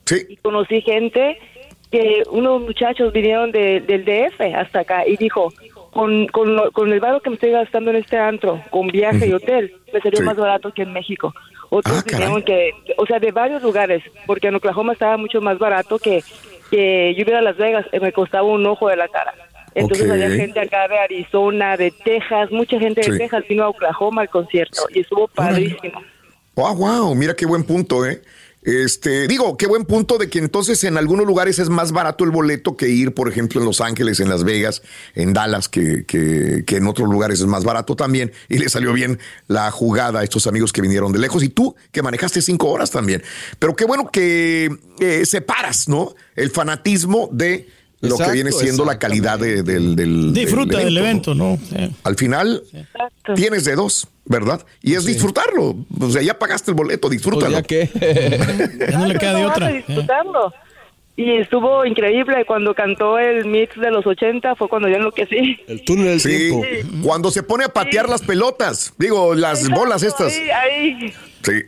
Sí. 0.07 0.25
y 0.29 0.37
conocí 0.37 0.81
gente 0.81 1.37
que 1.91 2.23
unos 2.31 2.61
muchachos 2.61 3.13
vinieron 3.13 3.51
de- 3.51 3.79
del 3.81 4.03
DF 4.03 4.53
hasta 4.55 4.79
acá 4.81 5.07
y 5.07 5.15
dijo, 5.17 5.53
con, 5.91 6.27
con, 6.27 6.55
lo- 6.55 6.71
con 6.71 6.91
el 6.91 6.99
barro 6.99 7.21
que 7.21 7.29
me 7.29 7.35
estoy 7.35 7.51
gastando 7.51 7.91
en 7.91 7.97
este 7.97 8.17
antro, 8.17 8.61
con 8.71 8.87
viaje 8.87 9.27
y 9.27 9.33
hotel, 9.33 9.73
me 9.93 10.01
salió 10.01 10.19
Sí. 10.19 10.23
más 10.25 10.35
barato 10.37 10.71
que 10.73 10.81
en 10.83 10.93
México. 10.93 11.33
Otros 11.69 11.99
Ah, 11.99 12.03
dijeron 12.05 12.41
que, 12.43 12.71
o 12.97 13.05
sea, 13.05 13.19
de 13.19 13.31
varios 13.31 13.61
lugares, 13.63 14.01
porque 14.25 14.47
en 14.47 14.55
Oklahoma 14.55 14.93
estaba 14.93 15.17
mucho 15.17 15.41
más 15.41 15.57
barato 15.59 15.97
que, 15.99 16.23
que 16.71 17.13
yo 17.15 17.23
iba 17.27 17.39
a 17.39 17.41
Las 17.41 17.57
Vegas, 17.57 17.85
me 18.01 18.11
costaba 18.11 18.47
un 18.47 18.65
ojo 18.65 18.89
de 18.89 18.95
la 18.97 19.07
cara. 19.07 19.33
Entonces 19.75 20.09
había 20.09 20.29
gente 20.31 20.59
acá 20.59 20.87
de 20.87 20.97
Arizona, 20.97 21.77
de 21.77 21.91
Texas, 21.91 22.51
mucha 22.51 22.79
gente 22.79 23.01
de. 23.09 23.17
Texas 23.17 23.43
vino 23.47 23.63
a 23.63 23.69
Oklahoma 23.69 24.21
al 24.23 24.29
concierto 24.29 24.83
y 24.93 25.01
estuvo 25.01 25.27
padrísimo. 25.27 26.01
Wow, 26.55 26.75
wow, 26.75 27.15
mira 27.15 27.35
qué 27.35 27.45
buen 27.45 27.63
punto, 27.63 28.03
¿eh? 28.05 28.21
Este, 28.67 29.29
digo, 29.29 29.55
qué 29.55 29.65
buen 29.65 29.85
punto 29.85 30.17
de 30.17 30.29
que 30.29 30.39
entonces 30.39 30.83
en 30.83 30.97
algunos 30.97 31.25
lugares 31.25 31.57
es 31.57 31.69
más 31.69 31.93
barato 31.93 32.25
el 32.25 32.31
boleto 32.31 32.75
que 32.75 32.89
ir, 32.89 33.13
por 33.13 33.29
ejemplo, 33.29 33.61
en 33.61 33.65
Los 33.65 33.79
Ángeles, 33.79 34.19
en 34.19 34.27
Las 34.27 34.43
Vegas, 34.43 34.81
en 35.15 35.31
Dallas, 35.31 35.69
que, 35.69 36.03
en 36.67 36.87
otros 36.87 37.09
lugares 37.09 37.39
es 37.39 37.45
más 37.45 37.63
barato 37.63 37.95
también. 37.95 38.33
Y 38.49 38.57
le 38.57 38.67
salió 38.67 38.91
bien 38.91 39.19
la 39.47 39.71
jugada 39.71 40.19
a 40.19 40.23
estos 40.25 40.47
amigos 40.47 40.73
que 40.73 40.81
vinieron 40.81 41.13
de 41.13 41.19
lejos. 41.19 41.43
Y 41.43 41.47
tú, 41.47 41.77
que 41.93 42.01
manejaste 42.01 42.41
cinco 42.41 42.67
horas 42.67 42.91
también. 42.91 43.23
Pero 43.57 43.73
qué 43.73 43.85
bueno 43.85 44.11
que 44.11 44.69
eh, 44.99 45.25
separas, 45.25 45.87
¿no? 45.87 46.13
El 46.35 46.51
fanatismo 46.51 47.29
de 47.31 47.69
lo 48.01 48.17
que 48.17 48.31
viene 48.31 48.51
siendo 48.51 48.85
la 48.85 48.99
calidad 48.99 49.39
de- 49.39 49.63
del, 49.63 49.95
del, 49.95 50.33
Disfruta 50.33 50.77
del 50.77 50.97
evento, 50.97 51.33
¿no? 51.33 51.57
Sí. 51.69 51.95
Al 52.03 52.15
final 52.15 52.63
tienes 53.35 53.65
de 53.65 53.75
dos, 53.75 54.07
¿verdad? 54.25 54.65
Y 54.81 54.93
es 54.95 55.05
disfrutarlo. 55.05 55.75
O 55.99 56.09
sea, 56.09 56.21
ya 56.21 56.37
pagaste 56.37 56.71
el 56.71 56.75
boleto, 56.75 57.07
Pues 57.07 57.17
disfrútalo. 57.19 57.51
ya 57.51 57.63
que. 57.63 57.89
Ya 58.91 58.97
no 58.99 59.05
le 59.07 59.15
queda 59.17 59.33
de 59.33 59.45
otra. 59.45 59.67
disfrutarlo. 59.69 60.53
Y 61.19 61.31
estuvo 61.37 61.83
increíble 61.83 62.45
cuando 62.45 62.75
cantó 62.75 63.17
el 63.17 63.45
mix 63.45 63.75
de 63.81 63.89
los 63.89 64.05
80, 64.05 64.53
fue 64.55 64.69
cuando 64.69 64.87
yo 64.87 64.97
enloquecí. 64.97 65.57
El 65.67 65.83
túnel 65.83 66.05
del 66.05 66.21
Sí, 66.21 66.51
tiempo. 66.51 67.07
cuando 67.07 67.31
se 67.31 67.41
pone 67.41 67.63
a 67.63 67.69
patear 67.69 68.07
las 68.07 68.21
pelotas, 68.21 68.93
digo, 68.99 69.33
las 69.33 69.67
bolas 69.69 70.03
estas. 70.03 70.31
Ahí, 70.33 70.49
ahí. 70.51 71.13
Sí. 71.43 71.63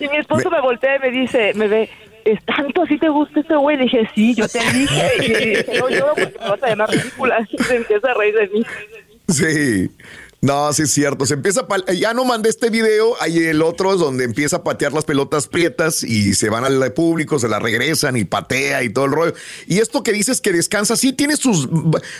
Y 0.00 0.08
mi 0.08 0.16
esposo 0.16 0.48
Me- 0.48 0.56
me, 0.56 0.62
voltea 0.62 0.96
y 0.96 0.98
me 1.00 1.10
dice, 1.10 1.52
me 1.54 1.68
ve, 1.68 1.90
¿es 2.24 2.44
tanto 2.44 2.82
así 2.82 2.98
te 2.98 3.08
gusta 3.08 3.40
este 3.40 3.56
güey? 3.56 3.76
Dije, 3.76 4.08
sí, 4.14 4.34
yo 4.34 4.48
te 4.48 4.58
dije. 4.58 5.12
Y 5.18 5.28
dije, 5.28 5.66
no 5.78 5.88
lloro 5.88 6.14
porque 6.14 6.38
me 6.40 6.48
vas 6.48 6.62
a 6.62 6.68
llamar 6.68 6.90
ridícula. 6.90 7.48
Y 7.50 7.58
se 7.62 7.76
empieza 7.76 8.10
a 8.10 8.14
reír 8.14 8.34
de 8.34 8.48
mí. 8.48 8.66
Sí. 9.28 9.90
No, 10.44 10.70
sí 10.74 10.82
es 10.82 10.90
cierto. 10.90 11.24
Se 11.24 11.32
empieza 11.32 11.60
a 11.62 11.66
pal- 11.68 11.86
ya 11.98 12.12
no 12.12 12.26
mandé 12.26 12.50
este 12.50 12.68
video, 12.68 13.14
hay 13.18 13.38
el 13.38 13.62
otro 13.62 13.94
es 13.94 13.98
donde 13.98 14.24
empieza 14.24 14.56
a 14.56 14.62
patear 14.62 14.92
las 14.92 15.04
pelotas 15.06 15.46
prietas 15.46 16.02
y 16.02 16.34
se 16.34 16.50
van 16.50 16.64
al 16.64 16.92
público, 16.92 17.38
se 17.38 17.48
la 17.48 17.58
regresan 17.58 18.18
y 18.18 18.24
patea 18.24 18.82
y 18.82 18.90
todo 18.90 19.06
el 19.06 19.12
rollo. 19.12 19.32
Y 19.66 19.78
esto 19.78 20.02
que 20.02 20.12
dices 20.12 20.42
que 20.42 20.52
descansa, 20.52 20.96
sí 20.96 21.14
tiene 21.14 21.36
sus, 21.38 21.66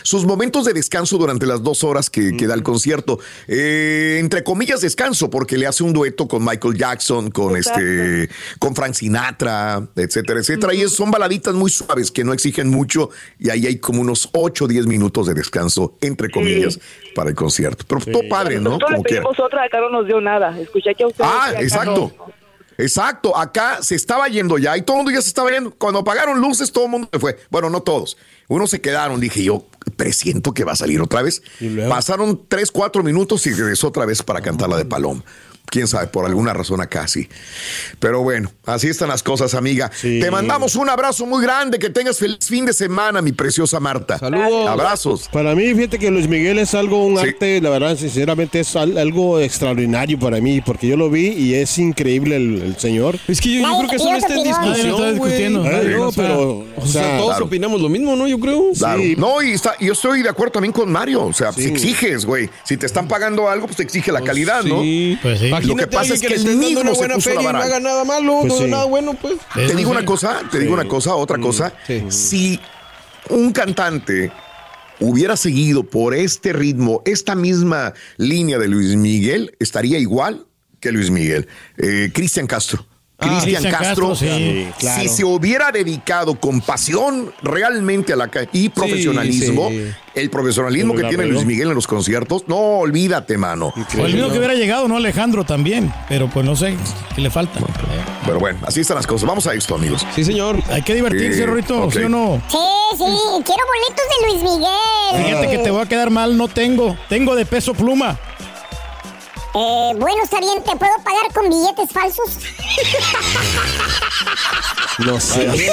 sus 0.01 0.25
momentos 0.25 0.65
de 0.65 0.73
descanso 0.73 1.19
durante 1.19 1.45
las 1.45 1.61
dos 1.61 1.83
horas 1.83 2.09
que, 2.09 2.35
que 2.35 2.47
da 2.47 2.55
el 2.55 2.63
concierto. 2.63 3.19
Eh, 3.47 4.17
entre 4.19 4.43
comillas 4.43 4.81
descanso, 4.81 5.29
porque 5.29 5.57
le 5.59 5.67
hace 5.67 5.83
un 5.83 5.93
dueto 5.93 6.27
con 6.27 6.43
Michael 6.43 6.75
Jackson, 6.79 7.29
con 7.29 7.55
Exacto. 7.55 7.79
este, 7.81 8.29
con 8.57 8.73
Frank 8.75 8.95
Sinatra, 8.95 9.87
etcétera, 9.95 10.39
etcétera. 10.39 10.73
Y 10.73 10.81
es- 10.81 10.93
son 10.93 11.11
baladitas 11.11 11.53
muy 11.53 11.69
suaves 11.69 12.09
que 12.09 12.23
no 12.23 12.33
exigen 12.33 12.69
mucho 12.69 13.11
y 13.37 13.51
ahí 13.51 13.67
hay 13.67 13.77
como 13.77 14.01
unos 14.01 14.29
8 14.33 14.65
o 14.65 14.67
10 14.67 14.87
minutos 14.87 15.27
de 15.27 15.35
descanso, 15.35 15.95
entre 16.01 16.31
comillas, 16.31 16.79
para 17.13 17.29
el 17.29 17.35
concierto. 17.35 17.85
Pero 17.87 18.14
todo 18.19 18.29
padre, 18.29 18.55
¿no? 18.55 18.71
Nosotros 18.71 18.89
le 18.91 18.95
Como 18.97 19.03
quiera. 19.03 19.21
pedimos 19.23 19.39
otra, 19.39 19.63
acá 19.63 19.79
no 19.79 19.89
nos 19.89 20.05
dio 20.07 20.21
nada. 20.21 20.59
Escuché 20.59 20.93
que 20.95 21.03
a 21.03 21.07
usted 21.07 21.23
Ah, 21.25 21.53
exacto. 21.59 22.11
no. 22.17 22.45
Exacto, 22.77 23.37
acá 23.37 23.77
se 23.81 23.95
estaba 23.95 24.27
yendo 24.27 24.57
ya 24.57 24.75
y 24.75 24.81
todo 24.81 24.97
el 24.97 25.03
mundo 25.03 25.11
ya 25.17 25.21
se 25.21 25.29
estaba 25.29 25.49
yendo. 25.49 25.71
Cuando 25.71 25.99
apagaron 25.99 26.41
luces, 26.41 26.73
todo 26.73 26.85
el 26.85 26.91
mundo 26.91 27.09
se 27.11 27.19
fue. 27.19 27.39
Bueno, 27.49 27.69
no 27.69 27.81
todos. 27.81 28.17
Unos 28.49 28.69
se 28.69 28.81
quedaron, 28.81 29.21
dije 29.21 29.43
yo, 29.43 29.63
presiento 29.95 30.53
que 30.53 30.65
va 30.65 30.73
a 30.73 30.75
salir 30.75 30.99
otra 31.01 31.21
vez. 31.21 31.41
Pasaron 31.87 32.41
tres, 32.49 32.71
cuatro 32.71 33.01
minutos 33.01 33.47
y 33.47 33.53
regresó 33.53 33.87
otra 33.87 34.05
vez 34.05 34.21
para 34.23 34.41
cantar 34.41 34.67
la 34.67 34.75
de 34.77 34.83
Paloma. 34.85 35.23
Quién 35.67 35.87
sabe, 35.87 36.07
por 36.07 36.25
alguna 36.25 36.53
razón 36.53 36.79
acá 36.81 37.07
sí. 37.07 37.27
Pero 37.99 38.21
bueno, 38.21 38.51
así 38.65 38.87
están 38.87 39.09
las 39.09 39.23
cosas, 39.23 39.53
amiga. 39.55 39.91
Te 40.01 40.29
mandamos 40.31 40.75
un 40.75 40.89
abrazo 40.89 41.25
muy 41.25 41.43
grande. 41.43 41.79
Que 41.79 41.89
tengas 41.89 42.17
feliz 42.19 42.37
fin 42.47 42.65
de 42.65 42.73
semana, 42.73 43.21
mi 43.21 43.31
preciosa 43.31 43.79
Marta. 43.79 44.17
Saludos. 44.19 44.67
Abrazos. 44.69 45.27
Para 45.31 45.55
mí, 45.55 45.73
fíjate 45.73 45.99
que 45.99 46.11
Luis 46.11 46.27
Miguel 46.27 46.59
es 46.59 46.73
algo, 46.75 47.03
un 47.05 47.17
arte, 47.17 47.59
la 47.61 47.69
verdad, 47.71 47.97
sinceramente 47.97 48.59
es 48.59 48.75
al- 48.75 48.97
algo 48.97 49.39
extraordinario 49.39 50.17
para 50.19 50.39
mí, 50.39 50.61
porque 50.61 50.87
yo 50.87 50.97
lo 50.97 51.09
vi 51.09 51.27
y 51.29 51.55
es 51.55 51.77
increíble 51.77 52.35
el, 52.37 52.61
el 52.61 52.77
señor. 52.77 53.17
Es 53.27 53.41
que 53.41 53.55
yo, 53.55 53.61
yo 53.61 53.77
creo 53.79 53.89
que 53.89 53.95
eso 53.97 54.11
no 54.11 54.17
está 54.17 54.35
en 54.35 54.43
discusión, 54.43 54.91
güey. 54.97 55.11
discutiendo. 55.13 55.63
Nadie, 55.63 55.89
No, 55.97 56.07
o 56.07 56.11
sea, 56.11 56.23
pero, 56.23 56.65
o 56.77 56.85
sea, 56.87 57.17
todos 57.17 57.29
claro. 57.31 57.45
opinamos 57.45 57.81
lo 57.81 57.89
mismo, 57.89 58.15
¿no? 58.15 58.27
Yo 58.27 58.39
creo. 58.39 58.71
Claro. 58.77 59.01
No, 59.17 59.41
y 59.41 59.51
está, 59.51 59.75
yo 59.79 59.93
estoy 59.93 60.21
de 60.21 60.29
acuerdo 60.29 60.53
también 60.53 60.71
con 60.71 60.91
Mario. 60.91 61.25
O 61.25 61.33
sea, 61.33 61.51
si 61.51 61.65
exiges, 61.65 62.25
güey. 62.25 62.49
Si 62.63 62.77
te 62.77 62.85
están 62.85 63.07
pagando 63.07 63.49
algo, 63.49 63.65
pues 63.65 63.77
te 63.77 63.83
exige 63.83 64.11
la 64.11 64.21
calidad, 64.21 64.63
¿no? 64.63 64.81
sí. 64.81 65.17
Pues 65.21 65.39
sí. 65.39 65.49
Lo 65.61 65.75
que 65.75 65.87
pasa 65.87 66.13
es 66.13 66.21
que 66.21 66.27
que 66.27 66.33
él 66.35 66.57
mismo 66.57 66.95
se 66.95 67.07
puso 67.09 67.29
la 67.33 67.35
y 67.35 67.37
no 67.37 67.43
vara. 67.43 67.63
haga 67.63 67.79
nada 67.79 68.03
malo, 68.03 68.39
Pues 68.41 68.47
no 68.47 68.55
haga 68.55 68.65
sí. 68.65 68.71
nada 68.71 68.85
bueno, 68.85 69.13
pues. 69.13 69.35
Te 69.53 69.75
digo 69.75 69.91
una 69.91 70.05
cosa, 70.05 70.41
te 70.51 70.59
digo 70.59 70.73
una 70.73 70.87
cosa, 70.87 71.11
Mm, 71.11 71.19
otra 71.19 71.37
cosa. 71.39 71.73
Si 72.09 72.59
un 73.29 73.51
cantante 73.51 74.31
hubiera 74.99 75.35
seguido 75.35 75.83
por 75.83 76.13
este 76.15 76.53
ritmo, 76.53 77.01
esta 77.05 77.35
misma 77.35 77.93
línea 78.17 78.57
de 78.57 78.67
Luis 78.67 78.95
Miguel, 78.95 79.55
estaría 79.59 79.97
igual 79.99 80.45
que 80.79 80.91
Luis 80.91 81.09
Miguel. 81.09 81.47
Eh, 81.77 82.11
Cristian 82.13 82.47
Castro. 82.47 82.85
Ah, 83.17 83.39
Cristian 83.41 83.71
Castro, 83.71 84.09
Castro, 84.09 84.15
sí, 84.15 84.67
claro. 84.77 85.01
si 85.01 85.07
se 85.07 85.23
hubiera 85.23 85.71
dedicado 85.71 86.35
con 86.35 86.59
pasión 86.59 87.31
realmente 87.41 88.11
a 88.11 88.17
la 88.17 88.29
y 88.51 88.67
profesionalismo, 88.67 89.69
sí. 89.69 89.85
el 90.15 90.29
profesionalismo 90.29 90.93
Pero 90.93 91.07
que 91.07 91.15
tiene. 91.15 91.31
Luis 91.31 91.45
Miguel 91.45 91.69
en 91.69 91.75
los 91.75 91.87
conciertos, 91.87 92.43
no 92.47 92.57
olvídate, 92.57 93.37
mano. 93.37 93.73
O 93.97 94.05
el 94.05 94.13
mismo 94.13 94.31
que 94.31 94.37
hubiera 94.37 94.53
llegado, 94.53 94.89
¿no? 94.89 94.97
Alejandro 94.97 95.45
también. 95.45 95.93
Pero 96.09 96.29
pues 96.29 96.45
no 96.45 96.57
sé 96.57 96.75
qué 97.15 97.21
le 97.21 97.29
falta. 97.29 97.57
Pero 98.25 98.39
bueno, 98.39 98.59
así 98.65 98.81
están 98.81 98.95
las 98.95 99.07
cosas. 99.07 99.29
Vamos 99.29 99.47
a 99.47 99.53
esto, 99.53 99.75
amigos. 99.75 100.05
Sí, 100.13 100.25
señor. 100.25 100.61
Hay 100.69 100.81
que 100.81 100.93
divertirse, 100.93 101.45
Rorito, 101.45 101.83
ok. 101.83 101.93
¿sí 101.93 101.99
o 101.99 102.09
no? 102.09 102.41
Sí, 102.49 102.57
sí, 102.97 103.43
quiero 103.45 103.63
boletos 103.65 104.05
de 104.11 104.27
Luis 104.27 104.43
Miguel. 104.43 105.25
Fíjate 105.25 105.49
que 105.49 105.57
te 105.59 105.71
voy 105.71 105.81
a 105.81 105.85
quedar 105.85 106.09
mal, 106.09 106.35
no 106.35 106.49
tengo. 106.49 106.97
Tengo 107.07 107.33
de 107.33 107.45
peso 107.45 107.73
pluma. 107.73 108.19
Eh, 109.57 109.93
bueno, 109.97 110.21
está 110.21 110.39
bien, 110.41 110.61
¿te 110.63 110.75
puedo 110.75 110.91
pagar 111.01 111.31
con 111.33 111.49
billetes 111.49 111.89
falsos? 111.89 112.39
No 114.99 115.19
sé. 115.19 115.71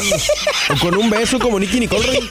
O 0.70 0.78
con 0.78 0.96
un 0.96 1.10
beso 1.10 1.38
como 1.40 1.58
Nicky 1.58 1.80
Nicole. 1.80 2.30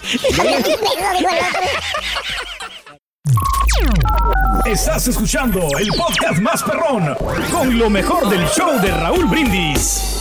Estás 4.66 5.08
escuchando 5.08 5.68
el 5.78 5.90
podcast 5.90 6.40
más 6.40 6.64
perrón 6.64 7.16
con 7.52 7.78
lo 7.78 7.90
mejor 7.90 8.30
del 8.30 8.48
show 8.48 8.80
de 8.80 8.92
Raúl 8.92 9.26
Brindis. 9.26 10.21